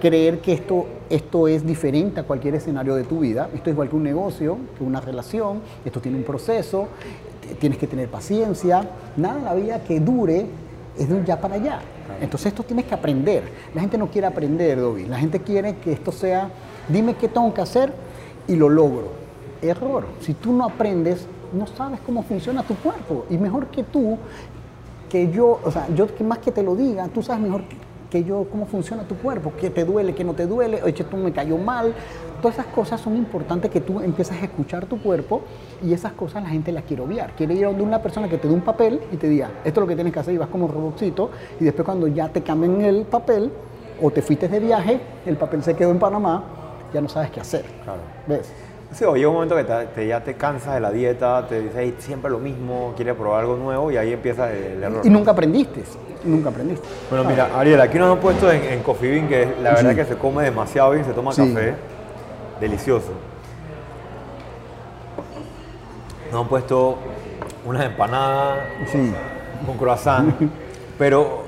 Creer 0.00 0.38
que 0.40 0.52
esto, 0.54 0.86
esto 1.10 1.46
es 1.46 1.64
diferente 1.66 2.20
a 2.20 2.22
cualquier 2.24 2.54
escenario 2.54 2.94
de 2.94 3.04
tu 3.04 3.20
vida. 3.20 3.48
Esto 3.54 3.68
es 3.70 3.74
igual 3.74 3.88
que 3.90 3.96
un 3.96 4.02
negocio, 4.02 4.56
que 4.78 4.82
una 4.84 5.00
relación. 5.00 5.60
Esto 5.84 6.00
tiene 6.00 6.16
un 6.18 6.24
proceso. 6.24 6.88
Tienes 7.58 7.78
que 7.78 7.86
tener 7.86 8.08
paciencia. 8.08 8.88
Nada 9.16 9.38
en 9.38 9.44
la 9.44 9.54
vida 9.54 9.82
que 9.84 10.00
dure 10.00 10.46
es 10.98 11.08
de 11.08 11.14
un 11.14 11.24
ya 11.24 11.40
para 11.40 11.54
allá. 11.56 11.80
Entonces 12.20 12.48
esto 12.48 12.62
tienes 12.62 12.84
que 12.86 12.94
aprender. 12.94 13.44
La 13.74 13.80
gente 13.80 13.96
no 13.96 14.08
quiere 14.10 14.26
aprender, 14.26 14.78
Dobby. 14.80 15.06
La 15.06 15.18
gente 15.18 15.40
quiere 15.40 15.76
que 15.76 15.92
esto 15.92 16.12
sea, 16.12 16.50
dime 16.88 17.14
qué 17.14 17.28
tengo 17.28 17.52
que 17.54 17.60
hacer 17.60 17.92
y 18.48 18.56
lo 18.56 18.68
logro. 18.68 19.08
Error. 19.62 20.04
Si 20.20 20.34
tú 20.34 20.52
no 20.52 20.64
aprendes, 20.64 21.26
no 21.52 21.66
sabes 21.66 22.00
cómo 22.04 22.22
funciona 22.22 22.62
tu 22.62 22.74
cuerpo. 22.76 23.26
Y 23.30 23.38
mejor 23.38 23.66
que 23.68 23.82
tú, 23.84 24.16
que 25.08 25.30
yo, 25.30 25.60
o 25.64 25.70
sea, 25.70 25.86
yo 25.94 26.12
que 26.14 26.24
más 26.24 26.38
que 26.38 26.50
te 26.52 26.62
lo 26.62 26.74
diga, 26.76 27.08
tú 27.08 27.22
sabes 27.22 27.42
mejor 27.42 27.62
que- 27.64 27.76
que 28.10 28.24
yo 28.24 28.46
cómo 28.50 28.66
funciona 28.66 29.04
tu 29.04 29.14
cuerpo, 29.16 29.52
qué 29.60 29.70
te 29.70 29.84
duele, 29.84 30.14
qué 30.14 30.24
no 30.24 30.34
te 30.34 30.46
duele, 30.46 30.82
oye, 30.82 31.04
tú 31.04 31.16
me 31.16 31.32
cayó 31.32 31.56
mal. 31.58 31.94
Todas 32.40 32.58
esas 32.58 32.66
cosas 32.72 33.00
son 33.00 33.16
importantes 33.16 33.70
que 33.70 33.80
tú 33.80 34.00
empiezas 34.00 34.40
a 34.40 34.44
escuchar 34.44 34.86
tu 34.86 35.00
cuerpo 35.02 35.42
y 35.84 35.92
esas 35.92 36.12
cosas 36.12 36.42
la 36.42 36.48
gente 36.48 36.72
las 36.72 36.84
quiere 36.84 37.02
obviar. 37.02 37.32
Quiere 37.36 37.54
ir 37.54 37.64
a 37.64 37.68
donde 37.68 37.82
una 37.82 38.00
persona 38.00 38.28
que 38.28 38.38
te 38.38 38.48
dé 38.48 38.54
un 38.54 38.60
papel 38.62 39.00
y 39.12 39.16
te 39.16 39.28
diga, 39.28 39.48
esto 39.64 39.80
es 39.80 39.84
lo 39.84 39.86
que 39.86 39.94
tienes 39.94 40.12
que 40.12 40.20
hacer 40.20 40.34
y 40.34 40.38
vas 40.38 40.48
como 40.48 40.66
robotcito 40.68 41.30
y 41.60 41.64
después 41.64 41.84
cuando 41.84 42.06
ya 42.08 42.28
te 42.28 42.42
cambian 42.42 42.80
el 42.82 43.02
papel 43.04 43.50
o 44.02 44.10
te 44.10 44.22
fuiste 44.22 44.48
de 44.48 44.58
viaje, 44.60 45.00
el 45.26 45.36
papel 45.36 45.62
se 45.62 45.74
quedó 45.74 45.90
en 45.90 45.98
Panamá, 45.98 46.42
ya 46.94 47.00
no 47.00 47.08
sabes 47.08 47.30
qué 47.30 47.40
hacer. 47.40 47.64
Claro. 47.84 48.00
¿Ves? 48.26 48.50
Sí, 48.92 49.04
o 49.04 49.14
llega 49.14 49.28
un 49.28 49.34
momento 49.34 49.54
que 49.54 49.62
te- 49.64 49.86
te- 49.94 50.06
ya 50.08 50.24
te 50.24 50.34
cansas 50.34 50.74
de 50.74 50.80
la 50.80 50.90
dieta, 50.90 51.46
te 51.46 51.60
dices 51.60 51.76
"Ey, 51.76 51.94
siempre 51.98 52.28
lo 52.30 52.38
mismo, 52.40 52.92
quieres 52.96 53.14
probar 53.14 53.42
algo 53.42 53.56
nuevo 53.56 53.90
y 53.92 53.96
ahí 53.96 54.12
empieza 54.12 54.52
el 54.52 54.82
error. 54.82 55.02
Y 55.04 55.10
nunca 55.10 55.30
aprendiste, 55.30 55.82
y 56.24 56.28
nunca 56.28 56.48
aprendiste. 56.48 56.88
Bueno, 57.08 57.24
mira, 57.28 57.50
Ariel, 57.56 57.80
aquí 57.80 57.98
nos 57.98 58.10
han 58.16 58.18
puesto 58.20 58.50
en, 58.50 58.62
en 58.64 58.82
Coffee 58.82 59.10
Bean, 59.12 59.28
que 59.28 59.46
la 59.62 59.74
verdad 59.74 59.90
Sí. 59.90 59.96
que 59.96 60.04
se 60.06 60.16
come 60.16 60.42
demasiado 60.42 60.90
bien, 60.90 61.04
se 61.04 61.12
toma 61.12 61.30
Sí. 61.32 61.46
café. 61.54 61.74
Delicioso. 62.60 63.08
Nos 66.30 66.42
han 66.42 66.48
puesto 66.48 66.96
unas 67.64 67.84
empanadas 67.86 68.58
Sí. 68.86 69.12
con 69.66 69.76
croissant. 69.76 70.34
pero 70.98 71.42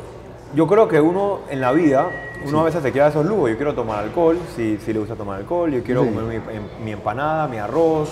yo 0.54 0.66
creo 0.66 0.88
que 0.88 1.00
uno 1.00 1.40
en 1.50 1.60
la 1.60 1.72
vida, 1.72 2.06
uno 2.46 2.60
a 2.60 2.64
veces 2.64 2.82
se 2.82 2.92
queda 2.92 3.08
esos 3.08 3.24
lujos. 3.26 3.50
Yo 3.50 3.56
quiero 3.56 3.74
tomar 3.74 4.00
alcohol, 4.04 4.38
si, 4.56 4.78
si 4.78 4.92
le 4.92 4.98
gusta 4.98 5.14
tomar 5.14 5.38
alcohol. 5.38 5.70
Yo 5.72 5.82
quiero 5.82 6.02
Sí. 6.02 6.08
comer 6.08 6.24
mi, 6.24 6.34
em- 6.54 6.84
mi 6.84 6.92
empanada, 6.92 7.46
mi 7.46 7.58
arroz, 7.58 8.10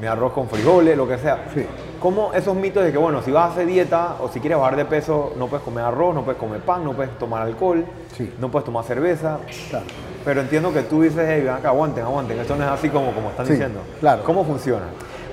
mi 0.00 0.06
arroz 0.06 0.32
con 0.32 0.48
frijoles, 0.48 0.96
lo 0.96 1.06
que 1.08 1.18
sea. 1.18 1.46
Sí. 1.54 1.64
¿Cómo 2.00 2.32
esos 2.32 2.54
mitos 2.56 2.84
de 2.84 2.92
que, 2.92 2.98
bueno, 2.98 3.22
si 3.22 3.30
vas 3.32 3.50
a 3.50 3.52
hacer 3.52 3.66
dieta 3.66 4.16
o 4.20 4.28
si 4.28 4.38
quieres 4.40 4.58
bajar 4.58 4.76
de 4.76 4.84
peso, 4.84 5.32
no 5.36 5.48
puedes 5.48 5.64
comer 5.64 5.84
arroz, 5.84 6.14
no 6.14 6.22
puedes 6.24 6.38
comer 6.40 6.60
pan, 6.60 6.84
no 6.84 6.92
puedes 6.92 7.16
tomar 7.18 7.42
alcohol, 7.42 7.84
Sí. 8.16 8.32
no 8.40 8.50
puedes 8.50 8.64
tomar 8.64 8.84
cerveza? 8.84 9.38
Claro. 9.70 9.86
Pero 10.24 10.40
entiendo 10.42 10.72
que 10.72 10.82
tú 10.82 11.02
dices, 11.02 11.24
hey, 11.28 11.40
ven 11.42 11.54
acá, 11.54 11.68
aguanten, 11.68 12.04
aguanten. 12.04 12.38
Esto 12.38 12.54
no 12.56 12.64
es 12.64 12.70
así 12.70 12.88
como, 12.88 13.12
como 13.12 13.30
están 13.30 13.46
Sí, 13.46 13.52
diciendo. 13.52 13.80
claro. 14.00 14.22
¿Cómo 14.24 14.44
funciona? 14.44 14.84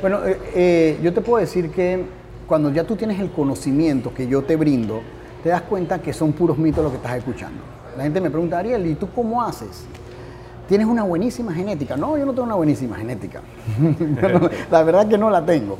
Bueno, 0.01 0.25
eh, 0.25 0.39
eh, 0.55 0.99
yo 1.03 1.13
te 1.13 1.21
puedo 1.21 1.39
decir 1.41 1.69
que 1.71 2.05
cuando 2.47 2.69
ya 2.71 2.83
tú 2.83 2.95
tienes 2.95 3.19
el 3.19 3.31
conocimiento 3.31 4.13
que 4.13 4.27
yo 4.27 4.43
te 4.43 4.55
brindo, 4.55 5.01
te 5.43 5.49
das 5.49 5.61
cuenta 5.63 5.99
que 5.99 6.13
son 6.13 6.33
puros 6.33 6.57
mitos 6.57 6.83
lo 6.83 6.89
que 6.89 6.97
estás 6.97 7.17
escuchando. 7.17 7.61
La 7.97 8.03
gente 8.03 8.19
me 8.21 8.29
pregunta, 8.31 8.57
Ariel, 8.59 8.85
¿y 8.87 8.95
tú 8.95 9.07
cómo 9.13 9.41
haces? 9.43 9.85
¿Tienes 10.67 10.87
una 10.87 11.03
buenísima 11.03 11.53
genética? 11.53 11.95
No, 11.95 12.17
yo 12.17 12.25
no 12.25 12.31
tengo 12.31 12.43
una 12.45 12.55
buenísima 12.55 12.95
genética. 12.95 13.41
la 14.71 14.83
verdad 14.83 15.07
que 15.07 15.17
no 15.17 15.29
la 15.29 15.45
tengo. 15.45 15.77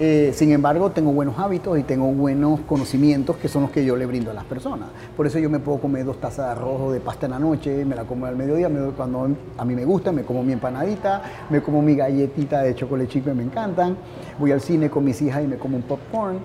Eh, 0.00 0.30
sin 0.32 0.52
embargo, 0.52 0.90
tengo 0.90 1.10
buenos 1.12 1.36
hábitos 1.40 1.76
y 1.76 1.82
tengo 1.82 2.06
buenos 2.12 2.60
conocimientos 2.68 3.36
que 3.36 3.48
son 3.48 3.62
los 3.62 3.72
que 3.72 3.84
yo 3.84 3.96
le 3.96 4.06
brindo 4.06 4.30
a 4.30 4.34
las 4.34 4.44
personas. 4.44 4.90
Por 5.16 5.26
eso 5.26 5.40
yo 5.40 5.50
me 5.50 5.58
puedo 5.58 5.78
comer 5.78 6.04
dos 6.04 6.20
tazas 6.20 6.46
de 6.46 6.52
arroz 6.52 6.80
o 6.82 6.92
de 6.92 7.00
pasta 7.00 7.26
en 7.26 7.32
la 7.32 7.40
noche, 7.40 7.84
me 7.84 7.96
la 7.96 8.04
como 8.04 8.26
al 8.26 8.36
mediodía, 8.36 8.68
me- 8.68 8.90
cuando 8.92 9.28
a 9.56 9.64
mí 9.64 9.74
me 9.74 9.84
gusta, 9.84 10.12
me 10.12 10.22
como 10.22 10.44
mi 10.44 10.52
empanadita, 10.52 11.22
me 11.50 11.62
como 11.62 11.82
mi 11.82 11.96
galletita 11.96 12.62
de 12.62 12.76
chocolate 12.76 13.08
chip 13.08 13.26
me 13.26 13.42
encantan, 13.42 13.96
voy 14.38 14.52
al 14.52 14.60
cine 14.60 14.88
con 14.88 15.04
mis 15.04 15.20
hijas 15.20 15.42
y 15.42 15.48
me 15.48 15.56
como 15.56 15.76
un 15.76 15.82
popcorn. 15.82 16.38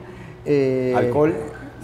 Eh, 0.46 0.94
¿Alcohol? 0.98 1.34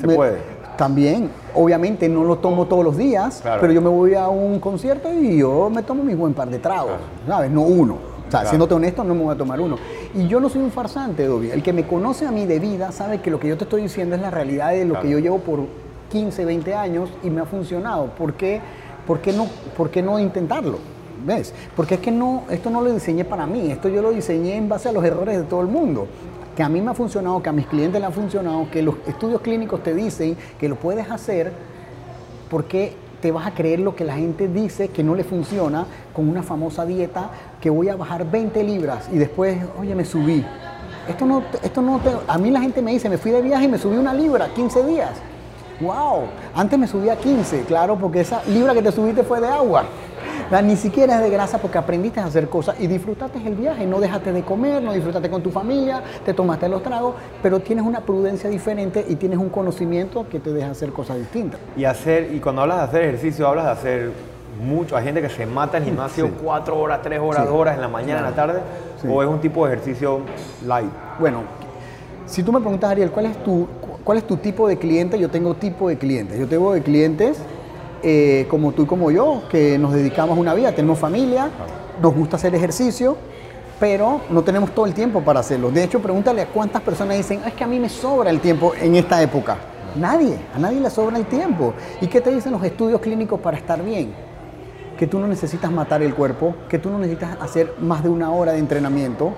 ¿Se 0.01 0.08
me- 0.08 0.15
puede? 0.15 0.38
También, 0.83 1.29
obviamente 1.55 2.07
no 2.07 2.24
lo 2.24 2.38
tomo 2.38 2.65
todos 2.67 2.86
los 2.86 2.95
días, 2.95 3.39
Claro. 3.41 3.59
pero 3.59 3.74
yo 3.74 3.81
me 3.81 3.89
voy 3.89 4.13
a 4.13 4.29
un 4.29 4.62
concierto 4.62 5.12
y 5.13 5.38
yo 5.39 5.69
me 5.69 5.83
tomo 5.83 6.05
mi 6.05 6.13
buen 6.15 6.33
par 6.33 6.50
de 6.50 6.57
tragos, 6.57 6.93
¿sabes? 7.27 7.51
No 7.51 7.63
uno. 7.63 7.95
O 7.95 8.31
sea, 8.31 8.39
Claro. 8.39 8.48
siéndote 8.50 8.75
honesto, 8.75 9.03
no 9.03 9.13
me 9.13 9.24
voy 9.24 9.36
a 9.36 9.38
tomar 9.38 9.59
uno. 9.59 9.75
Y 10.15 10.25
yo 10.29 10.39
no 10.39 10.48
soy 10.48 10.62
un 10.62 10.71
farsante, 10.71 11.25
Dobby. 11.25 11.51
El 11.51 11.62
que 11.63 11.74
me 11.74 11.86
conoce 11.86 12.25
a 12.25 12.31
mí 12.31 12.45
de 12.45 12.59
vida 12.59 12.93
sabe 12.93 13.19
que 13.19 13.29
lo 13.29 13.41
que 13.41 13.50
yo 13.50 13.57
te 13.57 13.65
estoy 13.65 13.81
diciendo 13.81 14.15
es 14.15 14.21
la 14.21 14.31
realidad 14.31 14.69
de 14.71 14.86
lo 14.86 15.01
que 15.01 15.09
yo 15.09 15.19
llevo 15.19 15.39
por 15.39 15.65
15, 16.12 16.45
20 16.45 16.74
años 16.74 17.09
y 17.24 17.29
me 17.29 17.41
ha 17.41 17.45
funcionado. 17.45 18.05
¿Por 18.17 18.36
qué, 18.36 18.62
por 19.05 19.19
qué 19.19 19.33
no, 19.33 19.48
por 19.75 19.89
qué 19.89 20.01
no 20.01 20.17
intentarlo? 20.17 20.77
¿Ves? 21.25 21.53
Porque 21.75 21.95
es 21.95 22.00
que 22.00 22.12
no, 22.12 22.43
esto 22.50 22.69
no 22.69 22.79
lo 22.79 22.93
diseñé 22.93 23.25
para 23.25 23.45
mí, 23.45 23.69
esto 23.69 23.89
yo 23.89 24.01
lo 24.01 24.12
diseñé 24.12 24.55
en 24.55 24.69
base 24.69 24.88
a 24.88 24.93
los 24.93 25.03
errores 25.03 25.36
de 25.36 25.43
todo 25.43 25.59
el 25.59 25.67
mundo. 25.67 26.07
Que 26.60 26.63
a 26.63 26.68
mí 26.68 26.82
me 26.82 26.92
ha 26.92 26.94
funcionado, 26.94 27.42
que 27.42 27.48
a 27.48 27.54
mis 27.54 27.68
clientes 27.68 28.01
le 28.01 28.06
ha 28.06 28.12
funcionado, 28.12 28.70
que 28.70 28.82
los 28.82 28.96
estudios 29.08 29.39
clínicos 29.39 29.82
te 29.82 29.94
dicen 29.94 30.36
que 30.60 30.68
lo 30.68 30.75
puedes 30.75 31.10
hacer 31.10 31.54
¿Por 32.50 32.66
qué 32.66 32.98
te 33.22 33.32
vas 33.32 33.48
a 33.48 33.51
creer 33.51 33.80
lo 33.80 33.96
que 33.96 34.04
la 34.04 34.16
gente 34.16 34.50
dice 34.50 34.89
que 34.89 35.01
no 35.01 35.16
le 35.16 35.24
funciona 35.24 35.86
con 36.13 36.28
una 36.28 36.44
famosa 36.44 36.86
dieta 36.86 37.30
que 37.62 37.70
voy 37.70 37.88
a 37.88 37.96
bajar 37.96 38.30
20 38.30 38.62
libras 38.66 39.08
y 39.10 39.18
después, 39.18 39.58
oye, 39.80 39.96
me 39.96 40.04
subí? 40.04 40.44
Esto 41.08 41.25
no, 41.25 41.44
esto 41.63 41.82
no 41.82 42.00
te- 42.00 42.12
a 42.28 42.38
mí 42.38 42.51
la 42.51 42.60
gente 42.60 42.82
me 42.82 42.92
dice, 42.92 43.08
me 43.08 43.18
fui 43.18 43.32
de 43.32 43.42
viaje 43.42 43.63
y 43.63 43.68
me 43.70 43.78
subí 43.78 43.96
una 43.96 44.13
libra, 44.13 44.50
15 44.54 44.84
días. 44.84 45.12
¡Wow! 45.80 46.24
Antes 46.54 46.78
me 46.78 46.88
subía 46.88 47.16
15, 47.16 47.62
claro, 47.62 47.96
porque 47.98 48.20
esa 48.20 48.44
libra 48.50 48.74
que 48.74 48.82
te 48.82 48.92
subiste 48.92 49.24
fue 49.24 49.39
de 49.39 49.48
agua. 49.48 49.86
Ni 50.63 50.75
siquiera 50.75 51.15
es 51.18 51.22
de 51.22 51.29
grasa 51.29 51.60
porque 51.60 51.77
aprendiste 51.77 52.20
a 52.20 52.25
hacer 52.25 52.50
cosas 52.50 52.75
y 52.79 52.88
disfrutaste 52.88 53.38
el 53.46 53.53
viaje. 53.56 53.86
No 53.86 54.00
dejaste 54.00 54.34
de 54.34 54.41
comer, 54.41 54.82
no 54.82 54.94
disfrutaste 54.94 55.29
con 55.29 55.44
tu 55.44 55.51
familia, 55.51 56.01
te 56.25 56.34
tomaste 56.34 56.68
los 56.68 56.82
tragos, 56.82 57.13
pero 57.44 57.60
tienes 57.60 57.86
una 57.86 58.01
prudencia 58.01 58.50
diferente 58.50 59.06
y 59.08 59.15
tienes 59.15 59.38
un 59.38 59.50
conocimiento 59.50 60.27
que 60.27 60.39
te 60.39 60.51
deja 60.51 60.72
hacer 60.72 60.91
cosas 60.91 61.18
distintas. 61.18 61.60
Y 61.77 61.86
hacer, 61.86 62.34
y 62.34 62.39
cuando 62.39 62.63
hablas 62.63 62.77
de 62.79 62.84
hacer 62.86 63.01
ejercicio, 63.03 63.48
hablas 63.48 63.65
de 63.65 63.72
hacer 63.72 64.12
mucho. 64.65 64.98
Hay 64.98 65.03
gente 65.06 65.22
que 65.22 65.29
se 65.29 65.46
mata 65.46 65.77
en 65.77 65.86
gimnasio 65.86 66.25
Sí. 66.25 66.32
cuatro 66.44 66.77
horas, 66.79 67.01
tres 67.03 67.20
horas, 67.20 67.44
Sí. 67.44 67.48
dos 67.48 67.56
horas 67.56 67.75
en 67.75 67.82
la 67.82 67.88
mañana, 67.88 68.20
en 68.20 68.25
la 68.25 68.36
tarde, 68.36 68.60
Sí. 69.01 69.08
o 69.10 69.22
es 69.24 69.29
un 69.29 69.39
tipo 69.39 69.65
de 69.68 69.74
ejercicio 69.75 70.22
light. 70.68 70.89
Bueno, 71.20 71.44
si 72.25 72.41
tú 72.44 72.51
me 72.51 72.60
preguntas, 72.60 72.89
Ariel, 72.89 73.12
¿cuál 73.12 73.27
es 73.27 73.38
tu, 73.44 73.68
cuál 74.03 74.18
es 74.18 74.25
tu 74.25 74.36
tipo 74.38 74.68
de 74.68 74.77
cliente? 74.77 75.18
Yo 75.20 75.29
tengo 75.29 75.53
tipo 75.53 75.88
de 75.89 75.98
clientes. 75.98 76.38
Yo 76.39 76.48
tengo 76.48 76.74
de 76.74 76.82
clientes 76.82 77.38
eh, 78.03 78.48
como 78.50 78.72
tú 78.72 78.84
y 78.84 78.86
como 78.86 79.12
yo, 79.12 79.44
que 79.50 79.77
nos 79.77 79.94
dedicamos 79.94 80.38
una 80.38 80.53
vida, 80.53 80.72
tenemos 80.74 81.00
familia, 81.00 81.50
nos 82.01 82.13
gusta 82.13 82.38
hacer 82.38 82.53
ejercicio, 82.56 83.18
pero 83.79 84.22
no 84.29 84.44
tenemos 84.44 84.72
todo 84.72 84.86
el 84.86 84.94
tiempo 84.94 85.22
para 85.22 85.39
hacerlo. 85.39 85.72
De 85.72 85.84
hecho, 85.84 86.01
pregúntale 86.01 86.41
a 86.41 86.48
cuántas 86.48 86.82
personas 86.82 87.18
dicen, 87.18 87.41
es 87.46 87.53
que 87.53 87.63
a 87.63 87.68
mí 87.68 87.79
me 87.79 87.89
sobra 87.89 88.29
el 88.29 88.39
tiempo 88.39 88.74
en 88.79 88.96
esta 88.96 89.22
época. 89.22 89.58
Nadie, 89.96 90.38
a 90.56 90.60
nadie 90.60 90.79
le 90.79 90.89
sobra 90.89 91.18
el 91.18 91.25
tiempo. 91.25 91.74
¿Y 92.01 92.08
qué 92.08 92.22
te 92.22 92.32
dicen 92.32 92.51
los 92.51 92.63
estudios 92.63 93.01
clínicos 93.01 93.39
para 93.39 93.58
estar 93.58 93.84
bien? 93.84 94.13
que 95.00 95.08
tú 95.08 95.18
no 95.18 95.27
necesitas 95.27 95.72
matar 95.72 96.03
el 96.03 96.13
cuerpo, 96.13 96.56
que 96.68 96.77
tú 96.77 96.89
no 96.89 97.00
necesitas 97.00 97.38
hacer 97.39 97.74
más 97.79 98.03
de 98.03 98.10
una 98.10 98.32
hora 98.32 98.51
de 98.51 98.60
entrenamiento. 98.60 99.32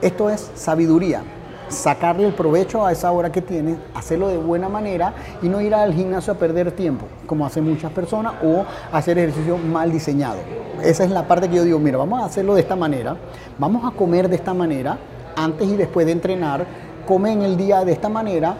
Esto 0.00 0.30
es 0.30 0.52
sabiduría. 0.54 1.22
Sacarle 1.68 2.26
el 2.26 2.32
provecho 2.32 2.84
a 2.84 2.92
esa 2.92 3.10
hora 3.12 3.30
que 3.30 3.42
tienes, 3.42 3.76
hacerlo 3.94 4.28
de 4.28 4.38
buena 4.38 4.68
manera 4.68 5.12
y 5.42 5.48
no 5.48 5.60
ir 5.60 5.74
al 5.74 5.92
gimnasio 5.92 6.32
a 6.32 6.36
perder 6.36 6.72
tiempo, 6.72 7.06
como 7.26 7.44
hacen 7.44 7.68
muchas 7.68 7.92
personas, 7.92 8.34
o 8.42 8.64
hacer 8.92 9.18
ejercicio 9.18 9.58
mal 9.58 9.92
diseñado. 9.92 10.38
Esa 10.82 11.04
es 11.04 11.10
la 11.10 11.26
parte 11.28 11.48
que 11.48 11.56
yo 11.56 11.64
digo, 11.64 11.78
mira, 11.78 11.98
vamos 11.98 12.22
a 12.22 12.24
hacerlo 12.24 12.54
de 12.54 12.62
esta 12.62 12.76
manera, 12.76 13.16
vamos 13.58 13.84
a 13.84 13.94
comer 13.94 14.28
de 14.28 14.36
esta 14.36 14.54
manera, 14.54 14.98
antes 15.36 15.68
y 15.68 15.76
después 15.76 16.06
de 16.06 16.12
entrenar, 16.12 16.64
come 17.06 17.32
en 17.32 17.42
el 17.42 17.56
día 17.56 17.84
de 17.84 17.92
esta 17.92 18.08
manera, 18.08 18.54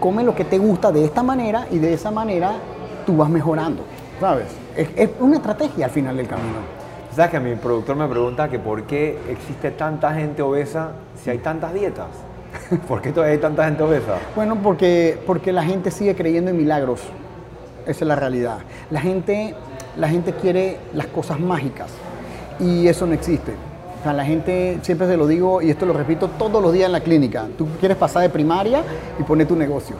come 0.00 0.22
lo 0.22 0.34
que 0.34 0.44
te 0.44 0.58
gusta 0.58 0.92
de 0.92 1.04
esta 1.04 1.22
manera 1.22 1.66
y 1.70 1.78
de 1.78 1.94
esa 1.94 2.10
manera 2.10 2.52
tú 3.06 3.16
vas 3.16 3.28
mejorando, 3.28 3.82
¿sabes? 4.20 4.46
Es, 4.76 5.10
una 5.20 5.36
estrategia 5.36 5.86
al 5.86 5.90
final 5.90 6.16
del 6.16 6.26
camino. 6.26 6.58
¿Sabes 7.14 7.30
que 7.30 7.40
mi 7.40 7.54
productor 7.54 7.96
me 7.96 8.08
pregunta 8.08 8.48
que 8.48 8.58
por 8.58 8.82
qué 8.84 9.18
existe 9.28 9.70
tanta 9.70 10.12
gente 10.14 10.42
obesa 10.42 10.92
si 11.14 11.30
hay 11.30 11.38
tantas 11.38 11.72
dietas? 11.72 12.08
¿Por 12.88 13.00
qué 13.02 13.10
todavía 13.12 13.34
hay 13.34 13.40
tanta 13.40 13.64
gente 13.64 13.82
obesa? 13.82 14.16
Bueno, 14.34 14.56
porque, 14.62 15.18
porque 15.26 15.52
la 15.52 15.62
gente 15.64 15.90
sigue 15.90 16.14
creyendo 16.14 16.50
en 16.50 16.56
milagros. 16.56 17.00
Esa 17.86 18.04
es 18.04 18.08
la 18.08 18.16
realidad. 18.16 18.58
La 18.90 19.00
gente, 19.00 19.54
la 19.96 20.08
gente 20.08 20.32
quiere 20.32 20.78
las 20.94 21.06
cosas 21.08 21.38
mágicas 21.40 21.88
y 22.58 22.86
eso 22.88 23.06
no 23.06 23.12
existe. 23.12 23.52
O 24.00 24.02
sea, 24.04 24.12
la 24.12 24.24
gente, 24.24 24.78
siempre 24.82 25.06
se 25.06 25.16
lo 25.16 25.26
digo 25.26 25.62
y 25.62 25.70
esto 25.70 25.86
lo 25.86 25.92
repito 25.94 26.28
todos 26.38 26.62
los 26.62 26.72
días 26.72 26.86
en 26.86 26.92
la 26.92 27.00
clínica. 27.00 27.46
Tú 27.58 27.66
quieres 27.80 27.96
pasar 27.96 28.22
de 28.22 28.28
primaria 28.30 28.82
y 29.18 29.22
poner 29.22 29.46
tu 29.46 29.56
negocio. 29.56 29.96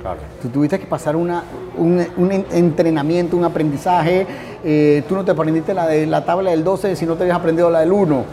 Claro. 0.00 0.18
Tú 0.40 0.48
tuviste 0.48 0.80
que 0.80 0.86
pasar 0.86 1.14
una, 1.14 1.44
un, 1.76 2.04
un 2.16 2.32
en- 2.32 2.46
entrenamiento, 2.52 3.36
un 3.36 3.44
aprendizaje. 3.44 4.26
eh, 4.64 5.02
tú 5.08 5.14
no 5.14 5.24
te 5.24 5.30
aprendiste 5.30 5.74
la, 5.74 5.86
de, 5.86 6.06
la 6.06 6.24
tabla 6.24 6.50
del 6.50 6.64
12 6.64 6.96
si 6.96 7.06
no 7.06 7.14
te 7.14 7.22
habías 7.22 7.36
aprendido 7.36 7.70
la 7.70 7.80
del 7.80 7.92
1. 7.92 8.24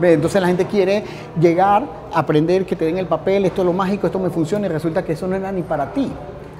Entonces 0.00 0.40
la 0.40 0.48
gente 0.48 0.66
quiere 0.66 1.04
llegar, 1.40 1.82
aprender 2.12 2.64
que 2.66 2.76
te 2.76 2.84
den 2.84 2.98
el 2.98 3.06
papel, 3.06 3.44
esto 3.46 3.62
es 3.62 3.66
lo 3.66 3.72
mágico, 3.72 4.06
esto 4.06 4.18
me 4.18 4.30
funciona 4.30 4.66
y 4.66 4.68
resulta 4.68 5.02
que 5.04 5.12
eso 5.12 5.26
no 5.26 5.36
era 5.36 5.50
ni 5.52 5.62
para 5.62 5.92
ti. 5.92 6.10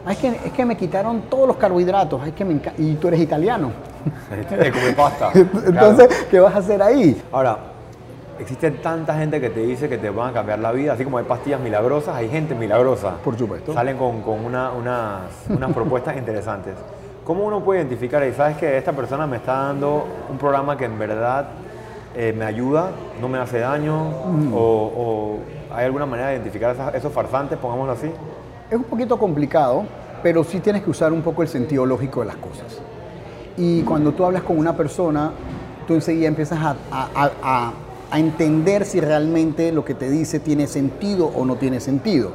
Ah, 0.07 0.13
es, 0.13 0.19
que, 0.19 0.29
es 0.29 0.53
que 0.53 0.65
me 0.65 0.77
quitaron 0.77 1.23
todos 1.23 1.49
los 1.49 1.57
carbohidratos, 1.57 2.27
es 2.27 2.33
que 2.33 2.45
me 2.45 2.61
y 2.79 2.95
tú 2.95 3.09
eres 3.09 3.21
italiano. 3.21 3.73
De 4.51 4.71
comer 4.71 4.95
pasta. 4.95 5.31
Entonces, 5.35 6.27
¿qué 6.31 6.39
vas 6.39 6.55
a 6.55 6.59
hacer 6.59 6.81
ahí? 6.81 7.21
Ahora, 7.33 7.59
existe 8.39 8.71
tanta 8.71 9.19
gente 9.19 9.41
que 9.41 9.51
te 9.51 9.61
dice 9.61 9.89
que 9.89 9.99
te 9.99 10.09
van 10.11 10.31
a 10.31 10.33
cambiar 10.33 10.61
la 10.61 10.71
vida, 10.73 10.93
así 10.93 11.03
como 11.05 11.19
hay 11.19 11.25
pastillas 11.25 11.61
milagrosas, 11.61 12.15
hay 12.15 12.29
gente 12.29 12.55
milagrosa. 12.55 13.15
Por 13.25 13.37
supuesto. 13.37 13.73
Salen 13.75 13.97
con, 13.97 14.23
con 14.23 14.45
una- 14.45 14.71
unas, 14.71 15.23
unas 15.49 15.73
propuestas 15.75 16.17
interesantes. 16.17 16.75
¿Cómo 17.25 17.45
uno 17.45 17.61
puede 17.65 17.81
identificar 17.81 18.25
y 18.25 18.33
sabes 18.33 18.57
que 18.57 18.79
esta 18.79 18.93
persona 18.93 19.27
me 19.27 19.39
está 19.39 19.55
dando 19.55 20.07
un 20.31 20.39
programa 20.39 20.77
que 20.77 20.85
en 20.85 20.97
verdad 20.97 21.49
eh, 22.17 22.33
me 22.37 22.45
ayuda, 22.45 22.91
no 23.21 23.29
me 23.29 23.39
hace 23.39 23.59
daño? 23.61 23.97
Mm. 24.27 24.55
O, 24.55 24.59
o 24.59 25.39
hay 25.75 25.85
alguna 25.85 26.07
manera 26.07 26.29
de 26.29 26.35
identificar 26.37 26.75
esas- 26.75 26.95
esos 26.95 27.13
farsantes, 27.13 27.59
pongámoslo 27.59 27.93
así? 27.93 28.11
Es 28.71 28.77
un 28.77 28.85
poquito 28.85 29.19
complicado, 29.19 29.85
pero 30.23 30.43
sí 30.43 30.61
tienes 30.61 30.83
que 30.83 30.91
usar 30.91 31.13
un 31.13 31.23
poco 31.23 31.43
el 31.43 31.49
sentido 31.49 31.85
lógico 31.87 32.21
de 32.21 32.27
las 32.27 32.37
cosas. 32.37 32.81
Y 33.57 33.83
cuando 33.83 34.13
tú 34.13 34.25
hablas 34.25 34.43
con 34.43 34.59
una 34.59 34.77
persona, 34.77 35.31
tú 35.87 35.95
enseguida 35.95 36.27
empiezas 36.29 36.59
a, 36.61 36.77
a- 36.91 37.09
a- 37.15 37.31
a- 37.43 37.73
a 38.11 38.19
entender 38.19 38.85
si 38.85 39.01
realmente 39.01 39.73
lo 39.73 39.85
que 39.85 39.95
te 39.95 40.09
dice 40.11 40.41
tiene 40.41 40.67
sentido 40.67 41.27
o 41.35 41.45
no 41.45 41.57
tiene 41.57 41.81
sentido. 41.81 42.31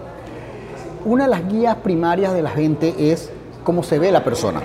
Una 1.05 1.23
de 1.23 1.29
las 1.31 1.47
guías 1.47 1.75
primarias 1.77 2.33
de 2.33 2.41
la 2.43 2.49
gente 2.51 3.11
es 3.11 3.31
cómo 3.63 3.81
se 3.81 3.97
ve 3.97 4.11
la 4.11 4.23
persona. 4.23 4.61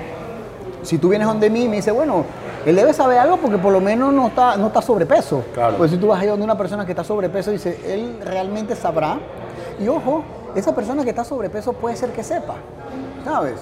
Si 0.82 0.98
tú 0.98 1.08
vienes 1.08 1.26
donde 1.26 1.48
mí 1.50 1.64
y 1.64 1.68
me 1.68 1.76
dices, 1.76 1.94
bueno, 1.94 2.24
él 2.66 2.74
debe 2.74 2.92
saber 2.92 3.18
algo 3.18 3.36
porque 3.36 3.58
por 3.58 3.72
lo 3.72 3.80
menos 3.80 4.12
no 4.12 4.26
está, 4.26 4.56
no 4.56 4.66
está 4.66 4.82
sobrepeso. 4.82 5.44
Claro. 5.54 5.76
Pues 5.76 5.92
si 5.92 5.98
tú 5.98 6.08
vas 6.08 6.20
ahí 6.20 6.26
donde 6.26 6.44
una 6.44 6.58
persona 6.58 6.84
que 6.84 6.90
está 6.90 7.04
sobrepeso, 7.04 7.52
dice, 7.52 7.78
él 7.86 8.18
realmente 8.24 8.74
sabrá. 8.74 9.18
Y 9.78 9.86
ojo, 9.86 10.24
esa 10.56 10.74
persona 10.74 11.04
que 11.04 11.10
está 11.10 11.22
sobrepeso 11.22 11.72
puede 11.74 11.94
ser 11.94 12.10
que 12.10 12.24
sepa, 12.24 12.56
¿sabes? 13.24 13.54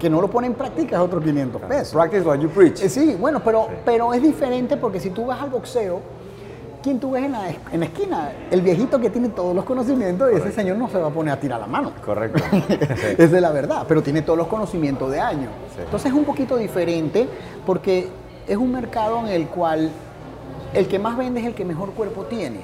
Que 0.00 0.10
no 0.10 0.20
lo 0.20 0.28
pone 0.28 0.48
en 0.48 0.54
práctica 0.54 0.96
es 0.96 1.02
otro 1.02 1.20
500 1.20 1.62
pesos. 1.62 1.92
Practice 1.92 2.22
what 2.26 2.38
you 2.40 2.48
preach. 2.48 2.82
Eh, 2.82 2.88
Sí, 2.88 3.16
bueno, 3.20 3.40
pero, 3.44 3.68
pero 3.84 4.12
es 4.12 4.20
diferente 4.22 4.76
porque 4.76 4.98
si 4.98 5.10
tú 5.10 5.26
vas 5.26 5.40
al 5.40 5.50
boxeo, 5.50 6.00
¿quién 6.82 6.98
tú 6.98 7.12
ves 7.12 7.26
en 7.26 7.32
la, 7.32 7.50
en 7.70 7.78
la 7.78 7.86
esquina? 7.86 8.32
El 8.50 8.62
viejito 8.62 8.98
que 8.98 9.10
tiene 9.10 9.28
todos 9.28 9.54
los 9.54 9.64
conocimientos 9.64 10.28
y 10.32 10.36
ese 10.36 10.50
señor 10.50 10.76
no 10.76 10.88
se 10.88 10.98
va 10.98 11.06
a 11.06 11.10
poner 11.10 11.34
a 11.34 11.38
tirar 11.38 11.60
la 11.60 11.68
mano. 11.68 11.92
Correcto. 12.04 12.42
Esa 13.16 13.22
es 13.22 13.30
la 13.40 13.52
verdad, 13.52 13.84
pero 13.86 14.02
tiene 14.02 14.22
todos 14.22 14.38
los 14.38 14.48
conocimientos 14.48 15.08
de 15.12 15.20
años. 15.20 15.50
Sí. 15.76 15.82
Entonces 15.84 16.10
es 16.10 16.18
un 16.18 16.24
poquito 16.24 16.56
diferente 16.56 17.28
porque 17.64 18.08
es 18.46 18.56
un 18.56 18.72
mercado 18.72 19.20
en 19.20 19.28
el 19.28 19.46
cual 19.46 19.90
el 20.74 20.88
que 20.88 20.98
más 20.98 21.16
vende 21.16 21.40
es 21.40 21.46
el 21.46 21.54
que 21.54 21.64
mejor 21.64 21.90
cuerpo 21.92 22.24
tiene. 22.24 22.60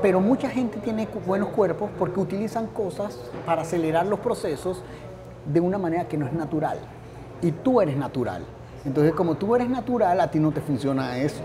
Pero 0.00 0.20
mucha 0.20 0.48
gente 0.50 0.78
tiene 0.78 1.06
buenos 1.26 1.48
cuerpos 1.50 1.90
porque 1.98 2.18
utilizan 2.18 2.66
cosas 2.68 3.18
para 3.46 3.62
acelerar 3.62 4.06
los 4.06 4.18
procesos 4.18 4.82
de 5.46 5.60
una 5.60 5.78
manera 5.78 6.08
que 6.08 6.16
no 6.16 6.26
es 6.26 6.32
natural. 6.32 6.78
Y 7.40 7.52
tú 7.52 7.80
eres 7.80 7.96
natural. 7.96 8.42
Entonces, 8.84 9.12
como 9.14 9.36
tú 9.36 9.54
eres 9.54 9.68
natural, 9.68 10.20
a 10.20 10.30
ti 10.30 10.38
no 10.40 10.50
te 10.50 10.60
funciona 10.60 11.18
eso. 11.18 11.40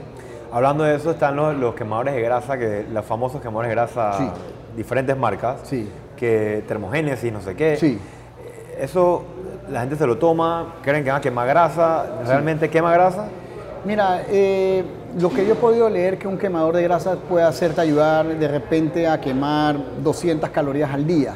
Hablando 0.52 0.84
de 0.86 0.96
eso, 0.96 1.12
están 1.12 1.36
los, 1.36 1.56
los 1.56 1.76
quemadores 1.76 2.16
de 2.16 2.22
grasa, 2.22 2.58
que 2.58 2.86
los 2.92 3.06
famosos 3.06 3.42
quemadores 3.42 3.70
de 3.70 3.76
grasa, 3.76 4.14
Sí. 4.18 4.28
diferentes 4.76 5.16
marcas, 5.18 5.58
Sí. 5.64 5.88
que 6.16 6.64
termogénesis, 6.68 7.32
no 7.32 7.42
sé 7.42 7.56
qué. 7.56 7.76
Sí. 7.78 8.00
Eh, 8.44 8.80
Eso 8.82 9.24
la 9.70 9.82
gente 9.82 9.96
se 9.98 10.08
lo 10.08 10.18
toma, 10.18 10.76
creen 10.82 11.04
que 11.04 11.12
va 11.12 11.18
a 11.18 11.22
quemar 11.22 11.48
grasa, 11.48 12.06
¿realmente 12.26 12.70
quema 12.70 12.92
grasa? 12.94 13.28
Mira, 13.88 14.26
eh, 14.28 14.84
lo 15.18 15.30
que 15.30 15.46
yo 15.46 15.54
he 15.54 15.56
podido 15.56 15.90
leer 15.90 16.18
que 16.18 16.28
un 16.28 16.38
quemador 16.38 16.76
de 16.76 16.84
grasa 16.84 17.16
puede 17.16 17.46
hacerte 17.46 17.80
ayudar 17.80 18.38
de 18.38 18.48
repente 18.50 19.08
a 19.08 19.22
quemar 19.22 19.78
200 20.04 20.50
calorías 20.50 20.92
al 20.92 21.08
día, 21.08 21.36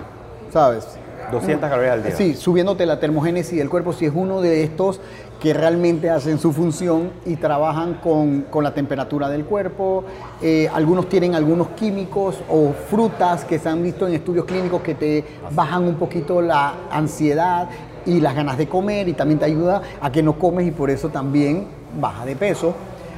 ¿sabes? 0.51 0.85
200 1.31 1.69
calorías 1.69 1.93
al 1.93 2.03
día. 2.03 2.11
Sí, 2.13 2.35
subiéndote 2.35 2.85
la 2.85 2.99
termogénesis 2.99 3.57
del 3.57 3.69
cuerpo, 3.69 3.93
si 3.93 4.05
es 4.05 4.11
uno 4.13 4.41
de 4.41 4.63
estos 4.63 4.99
que 5.39 5.53
realmente 5.53 6.09
hacen 6.09 6.39
su 6.39 6.51
función 6.51 7.11
y 7.25 7.37
trabajan 7.37 7.93
con, 8.03 8.41
con 8.41 8.65
la 8.65 8.73
temperatura 8.73 9.29
del 9.29 9.45
cuerpo. 9.45 10.03
Eh, 10.41 10.69
algunos 10.73 11.07
tienen 11.07 11.35
algunos 11.35 11.69
químicos 11.69 12.35
o 12.49 12.73
frutas 12.89 13.45
que 13.45 13.59
se 13.59 13.69
han 13.69 13.81
visto 13.81 14.05
en 14.09 14.13
estudios 14.13 14.43
clínicos 14.43 14.81
que 14.81 14.95
te 14.95 15.23
bajan 15.55 15.83
un 15.85 15.95
poquito 15.95 16.41
la 16.41 16.73
ansiedad 16.91 17.69
y 18.05 18.19
las 18.19 18.35
ganas 18.35 18.57
de 18.57 18.67
comer 18.67 19.07
y 19.07 19.13
también 19.13 19.39
te 19.39 19.45
ayuda 19.45 19.81
a 20.01 20.11
que 20.11 20.21
no 20.21 20.37
comes 20.37 20.67
y 20.67 20.71
por 20.71 20.89
eso 20.89 21.07
también 21.07 21.79
baja 21.99 22.25
de 22.25 22.35
peso. 22.35 22.73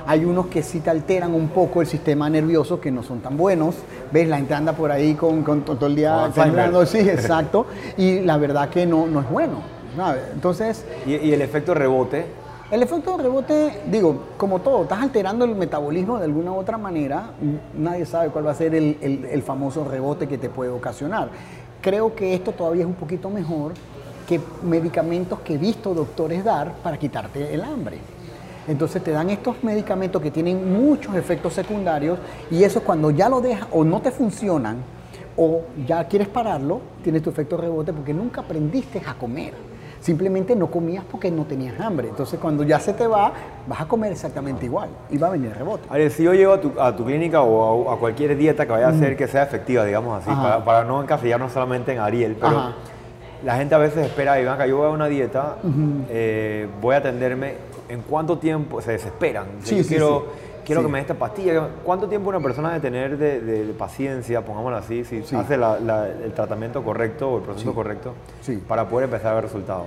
Hay 0.05 0.25
unos 0.25 0.47
que 0.47 0.61
sí 0.63 0.81
te 0.81 0.89
alteran 0.89 1.33
un 1.33 1.47
poco 1.49 1.79
el 1.81 1.87
sistema 1.87 2.29
nervioso 2.29 2.81
que 2.81 2.91
no 2.91 3.03
son 3.03 3.19
tan 3.21 3.37
buenos. 3.37 3.75
¿Ves? 4.11 4.27
La 4.27 4.37
gente 4.37 4.53
anda 4.53 4.73
por 4.73 4.91
ahí 4.91 5.13
con, 5.15 5.43
con 5.43 5.61
todo 5.61 5.85
el 5.87 5.95
día. 5.95 6.25
Sí, 6.85 6.97
exacto. 7.09 7.65
Y 7.97 8.19
la 8.19 8.37
verdad 8.37 8.69
que 8.69 8.85
no, 8.85 9.07
no 9.07 9.21
es 9.21 9.29
bueno. 9.29 9.61
¿sabes? 9.95 10.23
Entonces, 10.33 10.85
Y, 11.05 11.15
y 11.15 11.33
el 11.33 11.41
efecto 11.41 11.73
rebote, 11.73 12.25
el 12.71 12.81
efecto 12.81 13.15
de 13.15 13.23
rebote, 13.23 13.81
digo, 13.91 14.23
como 14.37 14.59
todo, 14.59 14.81
estás 14.83 15.03
alterando 15.03 15.45
el 15.45 15.53
metabolismo 15.55 16.17
de 16.17 16.25
alguna 16.25 16.51
u 16.51 16.55
otra 16.57 16.79
manera, 16.79 17.29
nadie 17.77 18.05
sabe 18.07 18.29
cuál 18.29 18.47
va 18.47 18.51
a 18.51 18.55
ser 18.55 18.73
el, 18.73 18.97
el- 19.01 19.25
el 19.25 19.41
famoso 19.43 19.85
rebote 19.85 20.27
que 20.27 20.39
te 20.39 20.49
puede 20.49 20.71
ocasionar. 20.71 21.29
Creo 21.81 22.15
que 22.15 22.33
esto 22.33 22.51
todavía 22.53 22.81
es 22.81 22.87
un 22.87 22.95
poquito 22.95 23.29
mejor 23.29 23.73
que 24.27 24.41
medicamentos 24.63 25.39
que 25.41 25.53
he 25.53 25.57
visto 25.57 25.93
doctores 25.93 26.43
dar 26.43 26.71
para 26.81 26.97
quitarte 26.97 27.53
el 27.53 27.61
hambre. 27.63 27.97
Entonces 28.67 29.03
te 29.03 29.12
dan 29.12 29.29
estos 29.29 29.63
medicamentos 29.63 30.22
que 30.22 30.32
tienen 30.32 30.72
muchos 30.72 31.15
efectos 31.15 31.53
secundarios 31.53 32.20
y 32.50 32.63
eso 32.63 32.82
cuando 32.82 33.12
ya 33.12 33.29
lo 33.29 33.41
dejas 33.41 33.67
o 33.72 33.84
no 33.84 34.01
te 34.01 34.12
funcionan 34.12 34.77
o 35.36 35.62
ya 35.88 36.08
quieres 36.08 36.27
pararlo, 36.27 36.79
tienes 37.03 37.22
tu 37.24 37.29
efecto 37.29 37.58
rebote 37.58 37.91
porque 37.91 38.13
nunca 38.13 38.41
aprendiste 38.41 39.01
a 39.05 39.15
comer. 39.15 39.53
Simplemente 40.00 40.53
no 40.53 40.67
comías 40.67 41.03
porque 41.10 41.32
no 41.32 41.46
tenías 41.46 41.79
hambre. 41.79 42.10
Entonces 42.10 42.38
cuando 42.39 42.63
ya 42.63 42.77
se 42.79 42.93
te 42.93 43.08
va, 43.08 43.32
vas 43.67 43.82
a 43.82 43.86
comer 43.88 44.12
exactamente 44.12 44.65
igual 44.65 44.89
y 45.10 45.17
va 45.17 45.27
a 45.27 45.32
venir 45.32 45.51
el 45.51 45.55
rebote. 45.55 45.88
Ariel, 45.89 46.12
si 46.12 46.24
yo 46.24 46.34
llego 46.34 46.53
a 46.53 46.60
tu, 46.62 46.74
a 46.79 46.96
tu 46.96 47.05
clínica 47.05 47.41
o 47.41 47.89
a, 47.89 47.93
a 47.93 47.98
cualquier 47.98 48.36
dieta 48.38 48.65
que 48.65 48.72
vaya 48.74 48.88
a 48.88 48.89
hacer 48.89 49.15
que 49.15 49.27
sea 49.27 49.43
efectiva, 49.43 49.86
digamos 49.86 50.22
así, 50.22 50.29
para, 50.36 50.63
para 50.63 50.84
no 50.84 51.01
encasillarnos 51.01 51.53
solamente 51.53 51.93
en 51.93 52.00
Ariel, 52.00 52.36
pero 52.39 52.58
Ajá. 52.58 52.74
la 53.46 53.55
gente 53.55 53.75
a 53.75 53.77
veces 53.77 54.05
espera, 54.05 54.41
y 54.41 54.46
acá 54.46 54.67
yo 54.67 54.75
voy 54.77 54.88
a 54.88 54.89
una 54.89 55.08
dieta, 55.08 55.55
eh, 56.10 56.67
voy 56.82 56.96
a 56.96 56.98
atenderme, 56.98 57.55
¿en 57.89 58.01
cuánto 58.01 58.37
tiempo 58.37 58.81
se 58.81 58.91
desesperan? 58.93 59.45
Sí, 59.63 59.83
sí, 59.83 59.89
quiero, 59.89 60.25
sí. 60.33 60.61
quiero 60.65 60.81
que 60.81 60.87
me 60.87 60.97
dé 60.99 61.01
esta 61.01 61.13
pastilla. 61.15 61.67
¿Cuánto 61.83 62.07
tiempo 62.07 62.29
una 62.29 62.39
persona 62.39 62.69
debe 62.69 62.81
tener 62.81 63.17
de, 63.17 63.41
de- 63.41 63.65
de 63.67 63.73
paciencia, 63.73 64.43
pongámoslo 64.45 64.77
así, 64.77 65.03
si 65.05 65.23
hace 65.35 65.57
la- 65.57 65.79
la- 65.79 66.07
el 66.07 66.33
tratamiento 66.33 66.83
correcto 66.83 67.29
o 67.29 67.37
el 67.37 67.43
proceso 67.43 67.73
correcto 67.73 68.13
Sí. 68.41 68.61
para 68.67 68.87
poder 68.87 69.05
empezar 69.05 69.31
a 69.31 69.35
ver 69.35 69.43
resultados? 69.45 69.85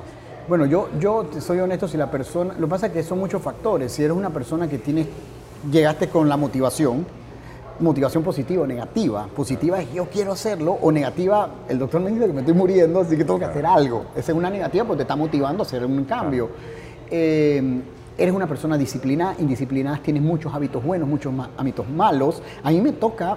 Bueno, 0.48 0.64
yo, 0.66 0.88
yo 1.00 1.26
soy 1.40 1.58
honesto, 1.58 1.88
si 1.88 1.96
la 1.96 2.10
persona, 2.10 2.54
lo 2.58 2.66
que 2.66 2.70
pasa 2.70 2.86
es 2.86 2.92
que 2.92 3.02
son 3.02 3.18
muchos 3.18 3.42
factores. 3.42 3.90
Si 3.92 4.04
eres 4.04 4.16
una 4.16 4.30
persona 4.30 4.68
que 4.68 4.78
tienes, 4.78 5.06
llegaste 5.70 6.08
con 6.08 6.28
la 6.28 6.36
motivación, 6.36 7.04
motivación 7.80 8.22
positiva 8.22 8.62
o 8.62 8.66
negativa. 8.66 9.26
Positiva 9.34 9.80
es 9.80 9.92
yo 9.92 10.06
quiero 10.06 10.32
hacerlo, 10.32 10.78
o 10.80 10.92
negativa, 10.92 11.50
el 11.68 11.78
doctor 11.78 12.00
me 12.00 12.10
dice 12.10 12.26
que 12.26 12.32
me 12.32 12.40
estoy 12.40 12.54
muriendo, 12.54 13.00
así 13.00 13.16
que 13.16 13.24
tengo 13.24 13.38
que 13.38 13.44
hacer 13.44 13.66
algo. 13.66 14.04
Esa 14.16 14.32
es 14.32 14.38
una 14.38 14.48
negativa 14.48 14.84
porque 14.84 14.98
te 14.98 15.02
está 15.02 15.16
motivando 15.16 15.62
a 15.62 15.66
hacer 15.66 15.84
un 15.84 16.04
cambio. 16.04 16.48
Eh, 17.10 17.82
eres 18.18 18.34
una 18.34 18.46
persona 18.46 18.78
disciplinada, 18.78 19.36
indisciplinada, 19.38 19.98
tienes 19.98 20.22
muchos 20.22 20.54
hábitos 20.54 20.82
buenos, 20.82 21.08
muchos 21.08 21.32
hábitos 21.56 21.88
malos. 21.88 22.42
A 22.62 22.70
mí 22.70 22.80
me 22.80 22.92
toca 22.92 23.36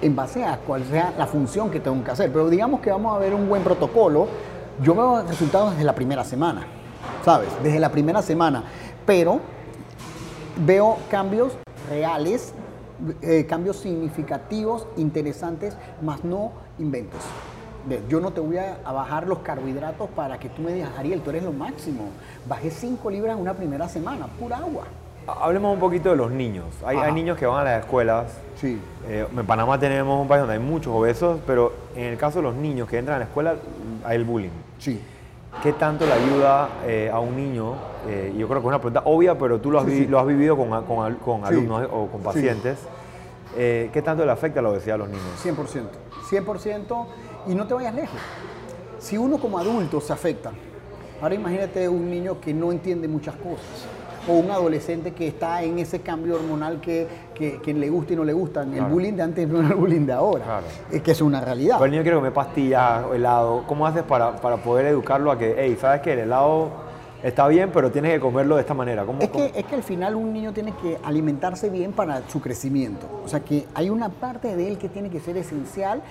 en 0.00 0.14
base 0.14 0.44
a 0.44 0.58
cuál 0.58 0.84
sea 0.84 1.14
la 1.18 1.26
función 1.26 1.70
que 1.70 1.80
tengo 1.80 2.02
que 2.04 2.10
hacer. 2.10 2.32
Pero 2.32 2.48
digamos 2.48 2.80
que 2.80 2.90
vamos 2.90 3.14
a 3.14 3.18
ver 3.18 3.34
un 3.34 3.48
buen 3.48 3.62
protocolo. 3.62 4.28
Yo 4.82 4.94
veo 4.94 5.22
resultados 5.22 5.72
desde 5.72 5.84
la 5.84 5.94
primera 5.94 6.24
semana, 6.24 6.66
¿sabes? 7.24 7.48
Desde 7.62 7.80
la 7.80 7.90
primera 7.90 8.22
semana. 8.22 8.64
Pero 9.06 9.40
veo 10.64 10.98
cambios 11.10 11.52
reales, 11.88 12.52
eh, 13.22 13.46
cambios 13.48 13.78
significativos, 13.78 14.86
interesantes, 14.96 15.76
más 16.02 16.24
no 16.24 16.52
inventos. 16.78 17.20
Yo 18.08 18.20
no 18.20 18.32
te 18.32 18.40
voy 18.40 18.58
a, 18.58 18.78
bajar 18.84 19.26
los 19.26 19.38
carbohidratos 19.38 20.08
para 20.10 20.38
que 20.38 20.48
tú 20.48 20.62
me 20.62 20.72
digas, 20.72 20.90
Ariel, 20.98 21.20
tú 21.20 21.30
eres 21.30 21.42
lo 21.42 21.52
máximo. 21.52 22.04
Bajé 22.46 22.70
5 22.70 23.10
libras 23.10 23.36
en 23.36 23.42
una 23.42 23.54
primera 23.54 23.88
semana, 23.88 24.26
pura 24.38 24.58
agua. 24.58 24.84
Hablemos 25.26 25.74
un 25.74 25.80
poquito 25.80 26.10
de 26.10 26.16
los 26.16 26.30
niños. 26.30 26.64
Hay, 26.84 27.12
niños 27.12 27.36
que 27.36 27.46
van 27.46 27.60
a 27.60 27.64
las 27.64 27.80
escuelas. 27.80 28.32
Sí. 28.56 28.80
Eh, 29.06 29.26
en 29.30 29.46
Panamá 29.46 29.78
tenemos 29.78 30.20
un 30.20 30.26
país 30.26 30.40
donde 30.40 30.54
hay 30.54 30.60
muchos 30.60 30.94
obesos, 30.94 31.38
pero 31.46 31.72
en 31.94 32.04
el 32.04 32.16
caso 32.18 32.38
de 32.38 32.44
los 32.44 32.54
niños 32.54 32.88
que 32.88 32.98
entran 32.98 33.16
a 33.16 33.18
la 33.18 33.24
escuela, 33.26 33.56
hay 34.04 34.16
el 34.16 34.24
bullying. 34.24 34.50
Sí. 34.78 35.00
¿Qué 35.62 35.72
tanto 35.72 36.06
le 36.06 36.12
ayuda 36.12 36.68
eh, 36.86 37.10
a 37.12 37.18
un 37.20 37.36
niño? 37.36 37.74
Eh, 38.06 38.34
yo 38.38 38.46
creo 38.48 38.60
que 38.60 38.66
es 38.66 38.68
una 38.68 38.78
pregunta 38.78 39.02
obvia, 39.04 39.36
pero 39.36 39.60
tú 39.60 39.70
lo 39.70 39.78
has, 39.80 39.84
Sí, 39.86 39.90
vi- 39.90 39.98
sí. 40.00 40.06
lo 40.06 40.18
has 40.18 40.26
vivido 40.26 40.56
con, 40.56 40.68
Sí. 40.68 41.44
alumnos 41.44 41.82
eh, 41.82 41.88
o 41.90 42.06
con 42.06 42.20
Sí. 42.20 42.24
pacientes. 42.24 42.78
Eh, 43.56 43.90
¿Qué 43.92 44.02
tanto 44.02 44.24
le 44.24 44.30
afecta 44.32 44.62
la 44.62 44.68
obesidad 44.70 44.94
a 44.94 44.98
los 44.98 45.08
niños? 45.08 45.24
100%. 45.42 45.88
100% 46.28 47.06
y 47.48 47.54
no 47.54 47.66
te 47.66 47.74
vayas 47.74 47.94
lejos. 47.94 48.18
Si 48.98 49.16
uno 49.16 49.38
como 49.38 49.58
adulto 49.58 50.00
se 50.00 50.12
afecta, 50.12 50.52
ahora 51.22 51.34
imagínate 51.34 51.88
un 51.88 52.10
niño 52.10 52.40
que 52.40 52.52
no 52.52 52.72
entiende 52.72 53.08
muchas 53.08 53.34
cosas 53.36 53.86
o 54.28 54.32
un 54.32 54.50
adolescente 54.50 55.12
que 55.12 55.28
está 55.28 55.62
en 55.62 55.78
ese 55.78 56.00
cambio 56.00 56.34
hormonal 56.34 56.80
que, 56.82 57.06
que, 57.34 57.60
que 57.62 57.72
le 57.72 57.88
gusta 57.88 58.12
y 58.12 58.16
no 58.16 58.24
le 58.24 58.34
gusta. 58.34 58.62
El 58.62 58.72
Claro. 58.72 58.88
bullying 58.92 59.14
de 59.14 59.22
antes 59.22 59.48
no 59.48 59.60
era 59.60 59.68
el 59.68 59.74
bullying 59.76 60.04
de 60.04 60.12
ahora. 60.12 60.44
Claro. 60.44 60.66
Es 60.92 61.00
que 61.02 61.12
es 61.12 61.20
una 61.22 61.40
realidad. 61.40 61.76
Pero 61.78 61.86
el 61.86 61.90
niño 61.92 62.02
quiere 62.02 62.16
comer 62.18 62.32
pastillas 62.34 63.04
o 63.06 63.14
helado. 63.14 63.64
¿Cómo 63.66 63.86
haces 63.86 64.02
para, 64.02 64.36
para 64.36 64.58
poder 64.58 64.86
educarlo 64.86 65.30
a 65.30 65.38
que, 65.38 65.54
hey, 65.58 65.78
sabes 65.80 66.02
que 66.02 66.12
el 66.12 66.18
helado 66.18 66.68
está 67.22 67.48
bien, 67.48 67.70
pero 67.72 67.90
tienes 67.90 68.12
que 68.12 68.20
comerlo 68.20 68.56
de 68.56 68.60
esta 68.60 68.74
manera? 68.74 69.06
¿Cómo, 69.06 69.20
Es 69.22 69.30
cómo- 69.30 69.50
que, 69.50 69.58
es 69.60 69.64
que 69.64 69.74
al 69.76 69.82
final 69.82 70.14
un 70.14 70.30
niño 70.32 70.52
tiene 70.52 70.72
que 70.72 70.98
alimentarse 71.02 71.70
bien 71.70 71.92
para 71.92 72.28
su 72.28 72.42
crecimiento. 72.42 73.06
O 73.24 73.28
sea 73.28 73.40
que 73.40 73.64
hay 73.74 73.88
una 73.88 74.10
parte 74.10 74.54
de 74.56 74.68
él 74.68 74.76
que 74.76 74.90
tiene 74.90 75.08
que 75.08 75.20
ser 75.20 75.38
esencial. 75.38 76.02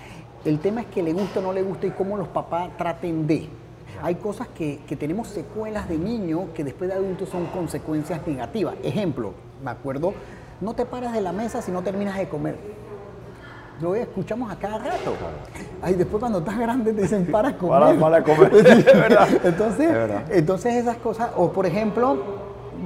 El 0.45 0.59
tema 0.59 0.81
es 0.81 0.87
que 0.87 1.03
le 1.03 1.13
gusta 1.13 1.39
o 1.39 1.43
no 1.43 1.53
le 1.53 1.61
gusta 1.63 1.87
y 1.87 1.91
cómo 1.91 2.17
los 2.17 2.27
papás 2.27 2.69
traten 2.77 3.27
de. 3.27 3.49
Hay 4.01 4.15
cosas 4.15 4.47
que, 4.49 4.79
que 4.87 4.95
tenemos 4.95 5.27
secuelas 5.27 5.89
de 5.89 5.97
niño 5.97 6.49
que 6.53 6.63
después 6.63 6.89
de 6.89 6.95
adultos 6.95 7.29
son 7.29 7.45
consecuencias 7.47 8.21
negativas. 8.27 8.75
Ejemplo, 8.83 9.33
me 9.63 9.71
acuerdo, 9.71 10.13
no 10.61 10.73
te 10.73 10.85
paras 10.85 11.13
de 11.13 11.21
la 11.21 11.31
mesa 11.31 11.61
si 11.61 11.71
no 11.71 11.81
terminas 11.81 12.17
de 12.17 12.27
comer. 12.29 12.55
Lo 13.81 13.93
escuchamos 13.95 14.51
a 14.51 14.55
cada 14.57 14.77
rato. 14.79 15.13
Ay, 15.81 15.93
después 15.95 16.19
cuando 16.19 16.39
estás 16.39 16.57
grande 16.57 16.93
te 16.93 17.01
dicen 17.03 17.27
para 17.31 17.55
comer. 17.57 17.79
Para- 17.97 17.99
para 17.99 18.23
comer. 18.23 18.51
Es 18.67 18.85
verdad. 18.85 19.27
Entonces, 19.43 19.87
Es 19.87 19.93
verdad. 19.93 20.23
entonces 20.31 20.73
esas 20.75 20.97
cosas, 20.97 21.29
o 21.35 21.51
por 21.51 21.65
ejemplo, 21.65 22.17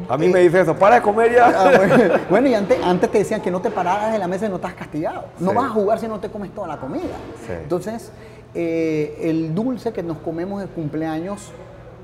A 0.09 0.17
mí 0.17 0.27
me 0.27 0.39
dice 0.39 0.61
eso, 0.61 0.75
para 0.75 0.95
de 0.95 1.01
comer 1.01 1.33
ya. 1.33 1.47
Ah, 1.47 1.71
bueno, 1.77 1.95
bueno, 2.29 2.47
y 2.49 2.53
antes, 2.53 2.77
antes 2.83 3.11
te 3.11 3.17
decían 3.19 3.41
que 3.41 3.51
no 3.51 3.61
te 3.61 3.69
pararas 3.69 4.11
de 4.13 4.19
la 4.19 4.27
mesa 4.27 4.45
y 4.45 4.49
no 4.49 4.55
estás 4.55 4.73
castigado. 4.73 5.25
No 5.39 5.51
Sí. 5.51 5.55
vas 5.55 5.65
a 5.65 5.69
jugar 5.69 5.99
si 5.99 6.07
no 6.07 6.19
te 6.19 6.29
comes 6.29 6.51
toda 6.53 6.67
la 6.67 6.77
comida. 6.77 7.15
Sí. 7.45 7.53
Entonces, 7.63 8.11
eh, 8.53 9.17
el 9.21 9.53
dulce 9.55 9.93
que 9.93 10.03
nos 10.03 10.17
comemos 10.19 10.61
de 10.61 10.67
cumpleaños, 10.67 11.51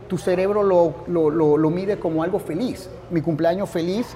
tu 0.08 0.18
cerebro 0.18 0.64
lo, 0.64 0.94
lo- 1.08 1.30
lo- 1.30 1.58
lo 1.58 1.70
mide 1.70 2.00
como 2.00 2.24
algo 2.24 2.40
feliz. 2.40 2.90
Mi 3.12 3.22
cumpleaños 3.22 3.70
feliz, 3.70 4.16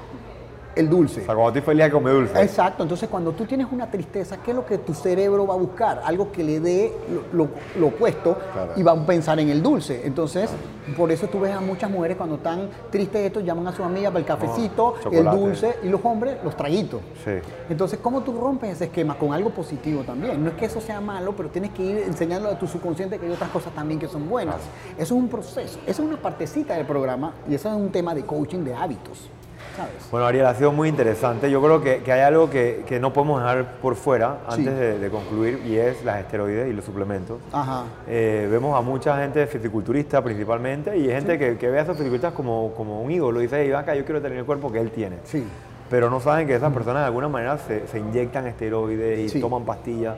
el 0.76 0.90
dulce. 0.90 1.22
O 1.22 1.26
sea, 1.26 1.34
cuando 1.36 1.48
estoy 1.50 1.62
feliz 1.62 1.86
de 1.86 1.92
comer 1.92 2.14
dulce. 2.14 2.42
Exacto, 2.42 2.84
entonces 2.84 3.10
cuando 3.10 3.32
tú 3.32 3.46
tienes 3.46 3.68
una 3.72 3.90
tristeza, 3.90 4.38
¿qué 4.38 4.52
es 4.52 4.56
lo 4.58 4.66
que 4.66 4.78
tu 4.78 4.94
cerebro 4.94 5.46
va 5.48 5.54
a 5.54 5.58
buscar? 5.58 6.02
Algo 6.06 6.32
que 6.32 6.44
le 6.44 6.60
dé 6.60 6.94
lo, 7.34 7.46
lo- 7.46 7.52
lo 7.80 7.88
opuesto 7.88 8.38
Claro. 8.54 8.74
y 8.76 8.84
va 8.84 8.92
a 8.94 9.06
pensar 9.06 9.40
en 9.40 9.50
el 9.50 9.62
dulce. 9.62 10.02
Entonces, 10.06 10.50
por 10.98 11.12
eso 11.12 11.28
tú 11.28 11.40
ves 11.40 11.54
a 11.54 11.62
muchas 11.62 11.90
mujeres 11.90 12.18
cuando 12.18 12.36
están 12.36 12.70
tristes 12.90 13.26
esto, 13.28 13.40
llaman 13.42 13.68
a 13.68 13.72
su 13.76 13.84
amiga 13.84 14.10
para 14.10 14.20
el 14.20 14.26
cafecito, 14.26 14.96
el 15.12 15.26
dulce, 15.26 15.76
y 15.84 15.90
los 15.90 16.02
hombres, 16.04 16.38
los 16.44 16.56
traguitos. 16.56 17.02
Sí. 17.24 17.32
Entonces, 17.70 18.00
¿cómo 18.02 18.22
tú 18.22 18.34
rompes 18.40 18.72
ese 18.72 18.86
esquema? 18.86 19.18
Con 19.18 19.34
algo 19.34 19.50
positivo 19.52 20.04
también. 20.04 20.44
No 20.44 20.50
es 20.50 20.56
que 20.56 20.66
eso 20.66 20.82
sea 20.82 21.00
malo, 21.02 21.34
pero 21.36 21.50
tienes 21.50 21.72
que 21.72 21.84
ir 21.84 21.98
enseñando 22.08 22.50
a 22.50 22.58
tu 22.58 22.68
subconsciente 22.68 23.18
que 23.20 23.26
hay 23.26 23.32
otras 23.32 23.50
cosas 23.52 23.74
también 23.74 24.00
que 24.00 24.08
son 24.08 24.30
buenas. 24.30 24.56
Eso 24.98 25.04
es 25.16 25.22
un 25.22 25.28
proceso, 25.28 25.80
eso 25.86 26.02
es 26.04 26.08
una 26.08 26.18
partecita 26.18 26.76
del 26.76 26.86
programa 26.86 27.34
y 27.50 27.56
eso 27.56 27.70
es 27.70 27.76
un 27.76 27.90
tema 27.90 28.14
de 28.16 28.24
coaching 28.26 28.60
de 28.64 28.74
hábitos, 28.74 29.30
¿sabes? 29.76 29.93
Bueno, 30.12 30.26
Ariel, 30.28 30.45
ha 30.45 30.54
sido 30.56 30.71
muy 30.71 30.89
interesante. 30.89 31.50
Yo 31.50 31.62
creo 31.62 31.82
que, 31.82 32.04
que 32.04 32.12
hay 32.12 32.21
algo 32.21 32.50
que, 32.50 32.84
que 32.88 33.00
no 33.00 33.13
podemos 33.13 33.41
dejar 33.41 33.65
por 33.82 33.95
fuera 33.95 34.38
Sí. 34.50 34.60
antes 34.60 34.76
de, 34.78 35.00
de 35.00 35.10
concluir 35.10 35.62
y 35.65 35.78
es 35.78 36.04
las 36.04 36.19
esteroides 36.19 36.69
y 36.69 36.74
los 36.74 36.84
suplementos. 36.86 37.38
Ajá. 37.52 37.84
Eh, 38.08 38.47
vemos 38.52 38.78
a 38.78 38.82
mucha 38.82 39.17
gente 39.17 39.45
fisiculturista 39.47 40.21
principalmente 40.24 40.97
y 40.97 41.08
gente 41.08 41.38
que, 41.39 41.58
que 41.58 41.69
ve 41.69 41.80
a 41.80 41.84
esos 41.84 41.95
fisiculturistas 41.97 42.34
como, 42.34 42.74
como 42.76 43.02
un 43.02 43.12
ídolo. 43.12 43.39
Dice, 43.39 43.74
acá 43.76 43.95
yo 43.95 44.04
quiero 44.06 44.21
tener 44.21 44.38
el 44.39 44.45
cuerpo 44.45 44.71
que 44.71 44.80
él 44.80 44.91
tiene. 44.91 45.17
Sí. 45.24 45.45
Pero 45.89 46.10
no 46.10 46.19
saben 46.21 46.47
que 46.47 46.56
esas 46.56 46.71
personas 46.74 47.02
de 47.04 47.08
alguna 47.08 47.28
manera 47.28 47.58
se, 47.58 47.86
se 47.88 48.00
inyectan 48.00 48.47
esteroides 48.47 49.19
y 49.19 49.30
Sí. 49.30 49.41
toman 49.41 49.63
pastillas. 49.65 50.15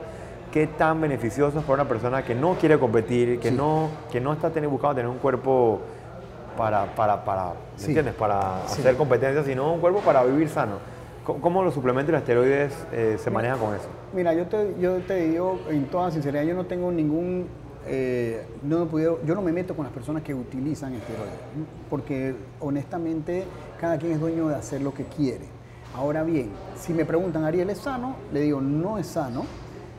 ¿Qué 0.52 0.68
tan 0.68 1.00
beneficioso 1.00 1.58
es 1.58 1.64
para 1.64 1.82
una 1.82 1.88
persona 1.88 2.22
que 2.24 2.32
no 2.32 2.54
quiere 2.54 2.78
competir, 2.78 3.40
que, 3.40 3.48
Sí. 3.50 3.56
no, 3.56 3.88
que 4.12 4.20
no 4.20 4.32
está 4.32 4.50
teniendo, 4.50 4.70
buscando 4.70 4.94
tener 4.94 5.10
un 5.10 5.18
cuerpo 5.18 5.80
para, 6.56 6.94
para, 6.94 7.24
para, 7.24 7.44
¿me 7.46 7.52
Sí. 7.78 7.86
entiendes? 7.86 8.14
Para 8.14 8.62
Sí. 8.66 8.80
hacer 8.80 8.96
competencia, 8.96 9.42
sino 9.44 9.72
un 9.72 9.80
cuerpo 9.80 10.00
para 10.00 10.22
vivir 10.24 10.48
sano. 10.48 10.78
¿Cómo, 11.24 11.40
cómo 11.40 11.62
los 11.62 11.72
suplementos 11.74 12.10
y 12.10 12.12
los 12.12 12.20
esteroides 12.20 12.72
eh, 12.92 13.16
se 13.18 13.30
manejan 13.30 13.58
con 13.58 13.74
eso? 13.74 13.86
Mira, 14.12 14.34
yo 14.34 14.46
te, 14.46 14.74
yo 14.78 14.96
te 14.98 15.14
digo 15.28 15.58
en 15.70 15.86
toda 15.86 16.10
sinceridad, 16.10 16.42
yo 16.44 16.54
no 16.54 16.66
tengo 16.66 16.92
ningún... 16.92 17.46
eh, 17.86 18.46
no 18.62 18.86
podido- 18.86 19.20
yo 19.24 19.34
no 19.34 19.42
me 19.42 19.52
meto 19.52 19.74
con 19.74 19.84
las 19.84 19.92
personas 19.92 20.22
que 20.22 20.34
utilizan 20.34 20.94
esteroides, 20.94 21.34
¿no? 21.56 21.64
porque 21.90 22.34
honestamente 22.60 23.44
cada 23.80 23.98
quien 23.98 24.12
es 24.12 24.20
dueño 24.20 24.48
de 24.48 24.54
hacer 24.54 24.80
lo 24.82 24.92
que 24.94 25.04
quiere. 25.04 25.44
Ahora 25.94 26.22
bien, 26.24 26.50
si 26.76 26.92
me 26.92 27.04
preguntan, 27.04 27.44
Ariel, 27.44 27.70
¿es 27.70 27.78
sano? 27.78 28.16
Le 28.32 28.40
digo, 28.40 28.60
no 28.60 28.98
es 28.98 29.06
sano. 29.06 29.44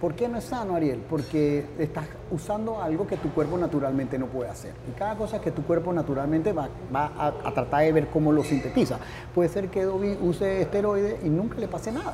¿Por 0.06 0.14
qué 0.14 0.28
no 0.28 0.38
es 0.38 0.44
sano, 0.44 0.76
Ariel? 0.76 1.02
Porque 1.10 1.66
estás 1.80 2.06
usando 2.30 2.80
algo 2.80 3.08
que 3.08 3.18
tu 3.18 3.32
cuerpo 3.32 3.58
naturalmente 3.58 4.20
no 4.20 4.28
puede 4.28 4.52
hacer. 4.52 4.72
Y 4.88 4.96
cada 4.96 5.16
cosa 5.16 5.42
que 5.42 5.50
tu 5.50 5.64
cuerpo 5.64 5.92
naturalmente 5.92 6.54
va, 6.54 6.70
va 6.96 7.12
a, 7.18 7.30
a 7.30 7.52
tratar 7.56 7.82
de 7.82 7.92
ver 7.92 8.08
cómo 8.10 8.32
lo 8.32 8.44
sintetiza. 8.44 9.00
Puede 9.34 9.50
ser 9.50 9.70
que 9.70 9.84
Dobby 9.84 10.16
use 10.22 10.62
esteroides 10.62 11.26
y 11.26 11.30
nunca 11.30 11.58
le 11.58 11.68
pase 11.68 11.92
nada. 11.92 12.14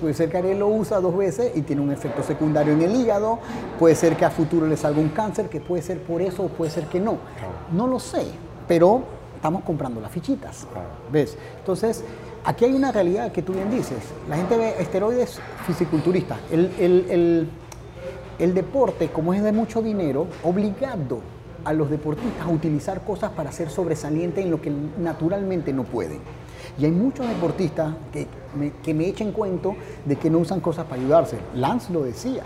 Puede 0.00 0.14
ser 0.14 0.30
que 0.30 0.38
Ariel 0.38 0.60
lo 0.60 0.68
usa 0.68 1.00
dos 1.00 1.14
veces 1.14 1.52
y 1.54 1.60
tiene 1.60 1.82
un 1.82 1.92
efecto 1.92 2.22
secundario 2.22 2.72
en 2.72 2.80
el 2.80 2.96
hígado. 2.96 3.40
Puede 3.78 3.94
ser 3.94 4.16
que 4.16 4.24
a 4.24 4.30
futuro 4.30 4.66
le 4.66 4.78
salga 4.78 4.98
un 4.98 5.10
cáncer, 5.10 5.50
que 5.50 5.60
puede 5.60 5.82
ser 5.82 6.02
por 6.02 6.22
eso 6.22 6.44
o 6.44 6.48
puede 6.48 6.70
ser 6.70 6.86
que 6.86 6.98
no. 6.98 7.18
No 7.74 7.88
lo 7.88 8.00
sé, 8.00 8.24
pero 8.66 9.02
estamos 9.36 9.64
comprando 9.64 10.00
las 10.00 10.12
fichitas. 10.12 10.66
¿Ves? 11.12 11.36
Entonces, 11.58 12.04
aquí 12.44 12.64
hay 12.64 12.72
una 12.74 12.92
realidad 12.92 13.32
que 13.32 13.42
tú 13.42 13.52
bien 13.52 13.70
dices. 13.70 13.98
La 14.28 14.36
gente 14.36 14.56
ve 14.56 14.74
esteroides 14.78 15.40
fisiculturistas. 15.66 16.38
El, 16.50 16.70
el- 16.78 17.48
el- 18.38 18.54
deporte, 18.54 19.08
como 19.08 19.32
es 19.34 19.42
de 19.42 19.52
mucho 19.52 19.82
dinero, 19.82 20.26
obligado 20.42 21.20
a 21.64 21.72
los 21.72 21.88
deportistas 21.90 22.44
a 22.44 22.48
utilizar 22.48 23.02
cosas 23.04 23.30
para 23.30 23.52
ser 23.52 23.70
sobresalientes 23.70 24.44
en 24.44 24.50
lo 24.50 24.60
que 24.60 24.72
naturalmente 24.98 25.72
no 25.72 25.84
pueden. 25.84 26.18
Y 26.78 26.84
hay 26.84 26.90
muchos 26.90 27.28
deportistas 27.28 27.94
que 28.12 28.26
me, 28.56 28.72
que 28.82 28.94
me 28.94 29.06
echen 29.06 29.30
cuento 29.30 29.76
de 30.04 30.16
que 30.16 30.28
no 30.28 30.38
usan 30.38 30.58
cosas 30.60 30.86
para 30.86 31.00
ayudarse. 31.00 31.38
Lance 31.54 31.92
lo 31.92 32.02
decía. 32.02 32.42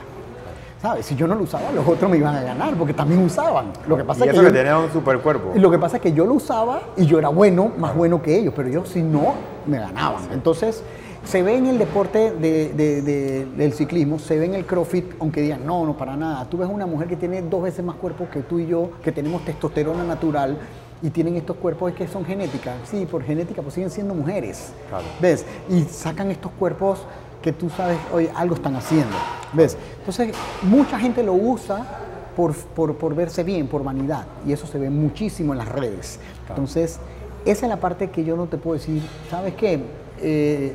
¿Sabes? 0.81 1.07
Si 1.07 1.17
yo 1.17 1.27
no 1.27 1.35
lo 1.35 1.45
usaba, 1.45 1.73
los 1.73 1.87
otros 1.89 2.11
me 2.11 2.19
iban 2.19 2.35
a 2.37 2.43
ganar 2.43 2.75
porque 2.77 2.93
también 2.93 3.23
usaban. 3.25 3.73
Lo 3.89 3.97
que 3.97 4.05
pasa 4.05 4.27
y 4.27 4.29
es 4.29 4.35
eso 4.35 4.43
que 4.43 4.49
que 4.49 4.53
yo- 4.53 4.59
tenía 4.59 4.79
un 4.79 4.93
super 4.93 5.19
cuerpo. 5.21 5.53
lo 5.57 5.71
que 5.71 5.79
pasa 5.79 5.97
es 5.97 6.03
que 6.03 6.13
yo 6.13 6.27
lo 6.27 6.35
usaba 6.35 6.81
y 6.97 7.07
yo 7.07 7.19
era 7.19 7.29
bueno, 7.31 7.73
más 7.79 7.95
bueno 7.97 8.21
que 8.21 8.39
ellos, 8.39 8.53
pero 8.55 8.69
ellos 8.69 8.89
si 8.89 9.03
no, 9.03 9.35
me 9.67 9.79
ganaban. 9.79 10.23
Entonces, 10.33 10.83
se 11.25 11.43
ve 11.43 11.57
en 11.57 11.67
el 11.67 11.79
deporte 11.79 12.31
de- 12.31 12.73
de- 12.75 13.03
de- 13.03 13.47
del 13.47 13.73
ciclismo, 13.73 14.19
se 14.19 14.39
ve 14.39 14.45
en 14.45 14.55
el 14.55 14.67
CrossFit, 14.67 15.15
aunque 15.19 15.41
digan, 15.41 15.67
no, 15.67 15.85
no, 15.87 15.97
para 15.97 16.15
nada. 16.15 16.45
Tú 16.45 16.59
ves 16.59 16.69
una 16.71 16.87
mujer 16.87 17.09
que 17.09 17.17
tiene 17.17 17.41
dos 17.43 17.63
veces 17.63 17.85
más 17.85 17.97
cuerpo 17.97 18.29
que 18.31 18.41
tú 18.43 18.59
y 18.61 18.67
yo, 18.67 18.91
que 19.03 19.11
tenemos 19.13 19.45
testosterona 19.45 20.05
natural 20.05 20.59
y 21.03 21.11
tienen 21.11 21.37
estos 21.37 21.57
cuerpos 21.57 21.93
que 21.95 22.07
son 22.07 22.25
genéticas. 22.25 22.75
Sí, 22.85 23.07
por 23.11 23.23
genética, 23.25 23.61
pues 23.63 23.75
siguen 23.75 23.91
siendo 23.91 24.15
mujeres. 24.15 24.73
Claro. 24.89 25.05
¿Ves? 25.21 25.45
Y 25.69 25.83
sacan 25.85 26.31
estos 26.31 26.53
cuerpos 26.53 27.01
que 27.47 27.53
tú 27.53 27.71
sabes, 27.71 27.97
oye, 28.13 28.29
algo 28.35 28.57
están 28.57 28.75
haciendo. 28.75 29.15
¿Ves? 29.53 29.77
Entonces, 30.01 30.35
mucha 30.63 30.99
gente 30.99 31.23
lo 31.23 31.35
usa 31.35 31.87
por, 32.35 32.57
por, 32.57 32.97
por 32.97 33.15
verse 33.15 33.45
bien, 33.45 33.69
por 33.69 33.85
vanidad. 33.85 34.27
Y 34.45 34.53
eso 34.53 34.67
se 34.67 34.81
ve 34.81 34.91
muchísimo 34.91 35.53
en 35.53 35.59
las 35.59 35.69
redes. 35.69 36.19
Entonces, 36.49 36.99
esa 37.45 37.67
es 37.67 37.71
la 37.71 37.77
parte 37.77 38.11
que 38.11 38.25
yo 38.25 38.37
no 38.37 38.47
te 38.47 38.57
puedo 38.57 38.77
decir, 38.77 39.01
¿sabes 39.31 39.55
qué? 39.55 39.81
Eh, 40.21 40.75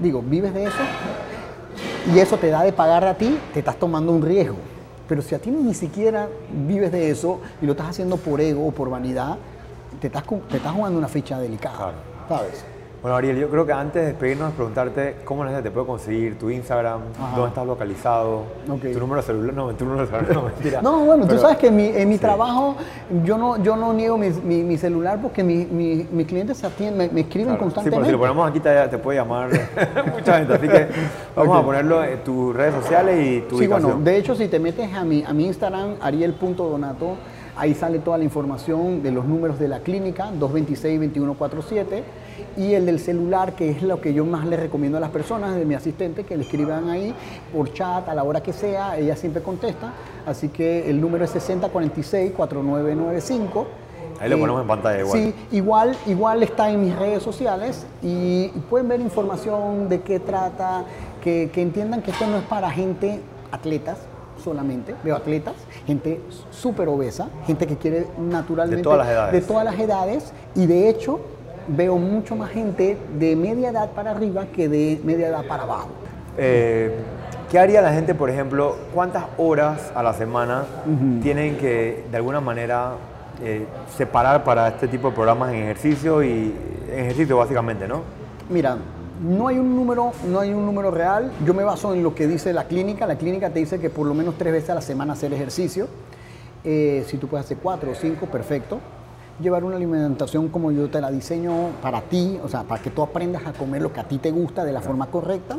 digo, 0.00 0.22
¿vives 0.22 0.54
de 0.54 0.62
eso? 0.62 0.78
Y 2.14 2.20
eso 2.20 2.36
te 2.36 2.50
da 2.50 2.62
de 2.62 2.72
pagar 2.72 3.04
a 3.04 3.18
ti, 3.18 3.36
te 3.52 3.58
estás 3.58 3.74
tomando 3.74 4.12
un 4.12 4.22
riesgo. 4.22 4.58
Pero 5.08 5.22
si 5.22 5.34
a 5.34 5.40
ti 5.40 5.50
ni 5.50 5.74
siquiera 5.74 6.28
vives 6.68 6.92
de 6.92 7.10
eso 7.10 7.40
y 7.60 7.66
lo 7.66 7.72
estás 7.72 7.88
haciendo 7.88 8.16
por 8.16 8.40
ego 8.40 8.68
o 8.68 8.70
por 8.70 8.88
vanidad, 8.90 9.38
te 10.00 10.06
estás, 10.06 10.22
te 10.48 10.58
estás 10.58 10.72
jugando 10.72 11.00
una 11.00 11.08
ficha 11.08 11.40
delicada. 11.40 11.76
Claro. 11.76 11.96
¿Sabes? 12.28 12.64
Bueno, 13.02 13.16
Ariel, 13.16 13.36
yo 13.36 13.48
creo 13.48 13.66
que 13.66 13.72
antes 13.72 14.00
de 14.00 14.08
despedirnos, 14.10 14.52
preguntarte 14.52 15.16
cómo 15.24 15.42
la 15.44 15.50
gente 15.50 15.64
te 15.68 15.70
puede 15.72 15.88
conseguir, 15.88 16.38
tu 16.38 16.50
Instagram, 16.50 17.00
Ajá. 17.20 17.32
dónde 17.34 17.48
estás 17.48 17.66
localizado, 17.66 18.44
tu 18.64 19.00
número 19.00 19.16
de 19.20 19.26
celular, 19.26 19.54
no, 19.54 19.74
tu 19.74 19.84
número 19.84 20.06
de 20.06 20.12
celular, 20.12 20.32
no, 20.36 20.42
mentira. 20.42 20.82
No, 20.82 21.04
bueno, 21.04 21.24
Pero- 21.24 21.34
tú 21.34 21.42
sabes 21.42 21.56
que 21.58 21.66
en 21.66 21.74
mi, 21.76 21.86
en 21.86 22.08
mi 22.08 22.14
Sí. 22.14 22.20
trabajo 22.20 22.76
yo 23.24 23.36
no, 23.36 23.60
yo 23.60 23.74
no 23.74 23.92
niego 23.92 24.16
mi, 24.16 24.30
mi- 24.30 24.62
mi 24.62 24.78
celular 24.78 25.18
porque 25.20 25.42
mi- 25.42 25.64
mi- 25.66 26.06
mis 26.12 26.26
clientes 26.28 26.58
se 26.58 26.66
atienden, 26.68 26.96
me, 26.96 27.12
me 27.12 27.20
escriben 27.22 27.48
Claro. 27.56 27.58
Sí, 27.58 27.62
constantemente. 27.64 27.96
pero 27.96 28.06
si 28.06 28.12
lo 28.12 28.18
ponemos 28.20 28.48
aquí 28.48 28.60
te, 28.60 28.88
te 28.88 28.98
puede 28.98 29.18
llamar 29.18 29.48
mucha 30.14 30.38
gente, 30.38 30.54
así 30.54 30.68
que 30.68 30.86
vamos 31.34 31.58
a 31.60 31.64
ponerlo 31.64 32.04
en 32.04 32.22
tus 32.22 32.54
redes 32.54 32.74
sociales 32.74 33.18
y 33.26 33.40
tu 33.48 33.58
Sí, 33.58 33.64
ubicación. 33.64 33.90
bueno, 33.94 34.04
de 34.04 34.16
hecho, 34.16 34.36
si 34.36 34.46
te 34.46 34.60
metes 34.60 34.94
a 34.94 35.02
mi, 35.02 35.24
a 35.24 35.32
mi 35.32 35.46
Instagram, 35.46 35.96
ariel.donato, 36.00 37.16
ahí 37.56 37.74
sale 37.74 37.98
toda 37.98 38.18
la 38.18 38.24
información 38.24 39.02
de 39.02 39.10
los 39.10 39.24
números 39.24 39.58
de 39.58 39.68
la 39.68 39.80
clínica, 39.80 40.30
226-2147, 40.38 42.02
y 42.56 42.74
el 42.74 42.86
del 42.86 42.98
celular, 42.98 43.54
que 43.54 43.70
es 43.70 43.82
lo 43.82 44.00
que 44.00 44.14
yo 44.14 44.24
más 44.24 44.46
le 44.46 44.56
recomiendo 44.56 44.96
a 44.98 45.00
las 45.00 45.10
personas, 45.10 45.54
de 45.54 45.64
mi 45.64 45.74
asistente, 45.74 46.24
que 46.24 46.36
le 46.36 46.42
escriban 46.44 46.88
ahí 46.88 47.14
por 47.52 47.72
chat 47.72 48.08
a 48.08 48.14
la 48.14 48.22
hora 48.24 48.42
que 48.42 48.52
sea, 48.52 48.98
ella 48.98 49.14
siempre 49.16 49.42
contesta, 49.42 49.92
así 50.26 50.48
que 50.48 50.88
el 50.88 51.00
número 51.00 51.24
es 51.24 51.34
6046-4995. 51.34 53.66
Ahí 54.20 54.28
lo 54.30 54.38
ponemos 54.38 54.62
en 54.62 54.68
pantalla 54.68 55.00
igual. 55.00 55.18
Sí, 55.18 55.34
igual, 55.50 55.96
igual 56.06 56.44
está 56.44 56.70
en 56.70 56.84
mis 56.84 56.96
redes 56.96 57.22
sociales 57.22 57.86
y 58.02 58.48
pueden 58.70 58.88
ver 58.88 59.00
información 59.00 59.88
de 59.88 60.02
qué 60.02 60.20
trata, 60.20 60.84
que, 61.20 61.50
que 61.52 61.62
entiendan 61.62 62.02
que 62.02 62.12
esto 62.12 62.28
no 62.28 62.36
es 62.36 62.44
para 62.44 62.70
gente, 62.70 63.18
atletas 63.50 63.98
solamente, 64.42 64.94
veo 65.04 65.16
atletas, 65.16 65.54
gente 65.86 66.20
súper 66.50 66.88
obesa, 66.88 67.28
gente 67.46 67.66
que 67.66 67.76
quiere 67.76 68.06
naturalmente... 68.18 68.76
De 68.76 68.82
todas 68.82 68.98
las 68.98 69.08
edades. 69.08 69.32
De 69.32 69.40
todas 69.40 69.64
las 69.64 69.78
edades 69.78 70.32
y 70.54 70.66
de 70.66 70.88
hecho 70.88 71.20
veo 71.68 71.96
mucho 71.96 72.36
más 72.36 72.50
gente 72.50 72.98
de 73.18 73.36
media 73.36 73.70
edad 73.70 73.90
para 73.92 74.10
arriba 74.10 74.46
que 74.46 74.68
de 74.68 75.00
media 75.04 75.28
edad 75.28 75.44
para 75.46 75.62
abajo. 75.62 75.88
Eh, 76.36 76.94
¿Qué 77.50 77.58
haría 77.58 77.82
la 77.82 77.92
gente, 77.92 78.14
por 78.14 78.30
ejemplo, 78.30 78.76
cuántas 78.94 79.24
horas 79.36 79.92
a 79.94 80.02
la 80.02 80.14
semana 80.14 80.64
tienen 81.22 81.58
que, 81.58 82.06
de 82.10 82.16
alguna 82.16 82.40
manera, 82.40 82.92
eh, 83.42 83.66
separar 83.94 84.42
para 84.42 84.68
este 84.68 84.88
tipo 84.88 85.10
de 85.10 85.14
programas 85.14 85.52
en 85.52 85.56
ejercicio 85.64 86.22
y 86.22 86.54
en 86.90 87.00
ejercicio 87.00 87.36
básicamente, 87.36 87.86
¿no? 87.86 88.02
Mira, 88.48 88.78
no 89.22 89.48
hay 89.48 89.58
un 89.58 89.74
número, 89.76 90.12
no 90.28 90.40
hay 90.40 90.52
un 90.52 90.66
número 90.66 90.90
real. 90.90 91.32
Yo 91.44 91.54
me 91.54 91.62
baso 91.62 91.94
en 91.94 92.02
lo 92.02 92.14
que 92.14 92.26
dice 92.26 92.52
la 92.52 92.64
clínica. 92.64 93.06
La 93.06 93.16
clínica 93.16 93.50
te 93.50 93.60
dice 93.60 93.78
que 93.78 93.88
por 93.90 94.06
lo 94.06 94.14
menos 94.14 94.34
tres 94.36 94.52
veces 94.52 94.70
a 94.70 94.74
la 94.74 94.80
semana 94.80 95.12
hacer 95.12 95.32
ejercicio. 95.32 95.88
Eh, 96.64 97.04
si 97.06 97.16
tú 97.18 97.28
puedes 97.28 97.46
hacer 97.46 97.58
cuatro 97.62 97.90
o 97.92 97.94
cinco, 97.94 98.26
perfecto. 98.26 98.78
Llevar 99.40 99.64
una 99.64 99.76
alimentación 99.76 100.48
como 100.48 100.70
yo 100.72 100.88
te 100.90 101.00
la 101.00 101.10
diseño 101.10 101.70
para 101.80 102.02
ti, 102.02 102.38
o 102.42 102.48
sea, 102.48 102.62
para 102.64 102.82
que 102.82 102.90
tú 102.90 103.02
aprendas 103.02 103.46
a 103.46 103.52
comer 103.52 103.82
lo 103.82 103.92
que 103.92 104.00
a 104.00 104.04
ti 104.04 104.18
te 104.18 104.30
gusta 104.30 104.64
de 104.64 104.72
la 104.72 104.80
forma 104.80 105.06
correcta 105.06 105.58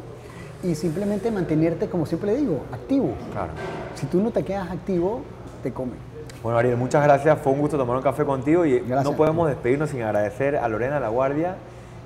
y 0.63 0.75
simplemente 0.75 1.31
mantenerte, 1.31 1.89
como 1.89 2.05
siempre 2.05 2.35
digo, 2.35 2.61
activo. 2.71 3.13
Claro. 3.31 3.51
Si 3.95 4.05
tú 4.05 4.21
no 4.21 4.31
te 4.31 4.43
quedas 4.43 4.69
activo, 4.71 5.21
te 5.61 5.73
comen. 5.73 5.97
Bueno, 6.41 6.57
Ariel, 6.57 6.77
muchas 6.77 7.03
gracias. 7.03 7.39
Fue 7.39 7.51
un 7.51 7.59
gusto 7.59 7.77
tomar 7.77 7.97
un 7.97 8.03
café 8.03 8.25
contigo 8.25 8.65
y 8.65 8.79
Gracias. 8.79 9.03
no 9.03 9.13
podemos 9.17 9.47
despedirnos 9.47 9.89
sin 9.89 10.01
agradecer 10.03 10.55
a 10.57 10.67
Lorena 10.67 10.99
La 10.99 11.09
Guardia 11.09 11.55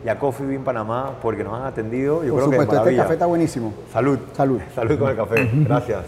y 0.07 0.09
a 0.09 0.17
Coffee 0.17 0.45
Bean 0.47 0.63
Panamá 0.63 1.15
porque 1.21 1.43
nos 1.43 1.53
han 1.53 1.63
atendido. 1.65 2.23
Yo 2.23 2.31
Por 2.31 2.39
creo 2.39 2.49
que 2.49 2.55
supuesto, 2.55 2.61
este 2.61 2.75
maravilla. 2.77 3.01
café 3.03 3.13
está 3.15 3.25
buenísimo. 3.25 3.73
Salud. 3.91 4.17
Salud. 4.31 4.61
Salud 4.73 4.97
con 4.97 5.09
el 5.09 5.17
café. 5.17 5.49
Gracias. 5.53 6.05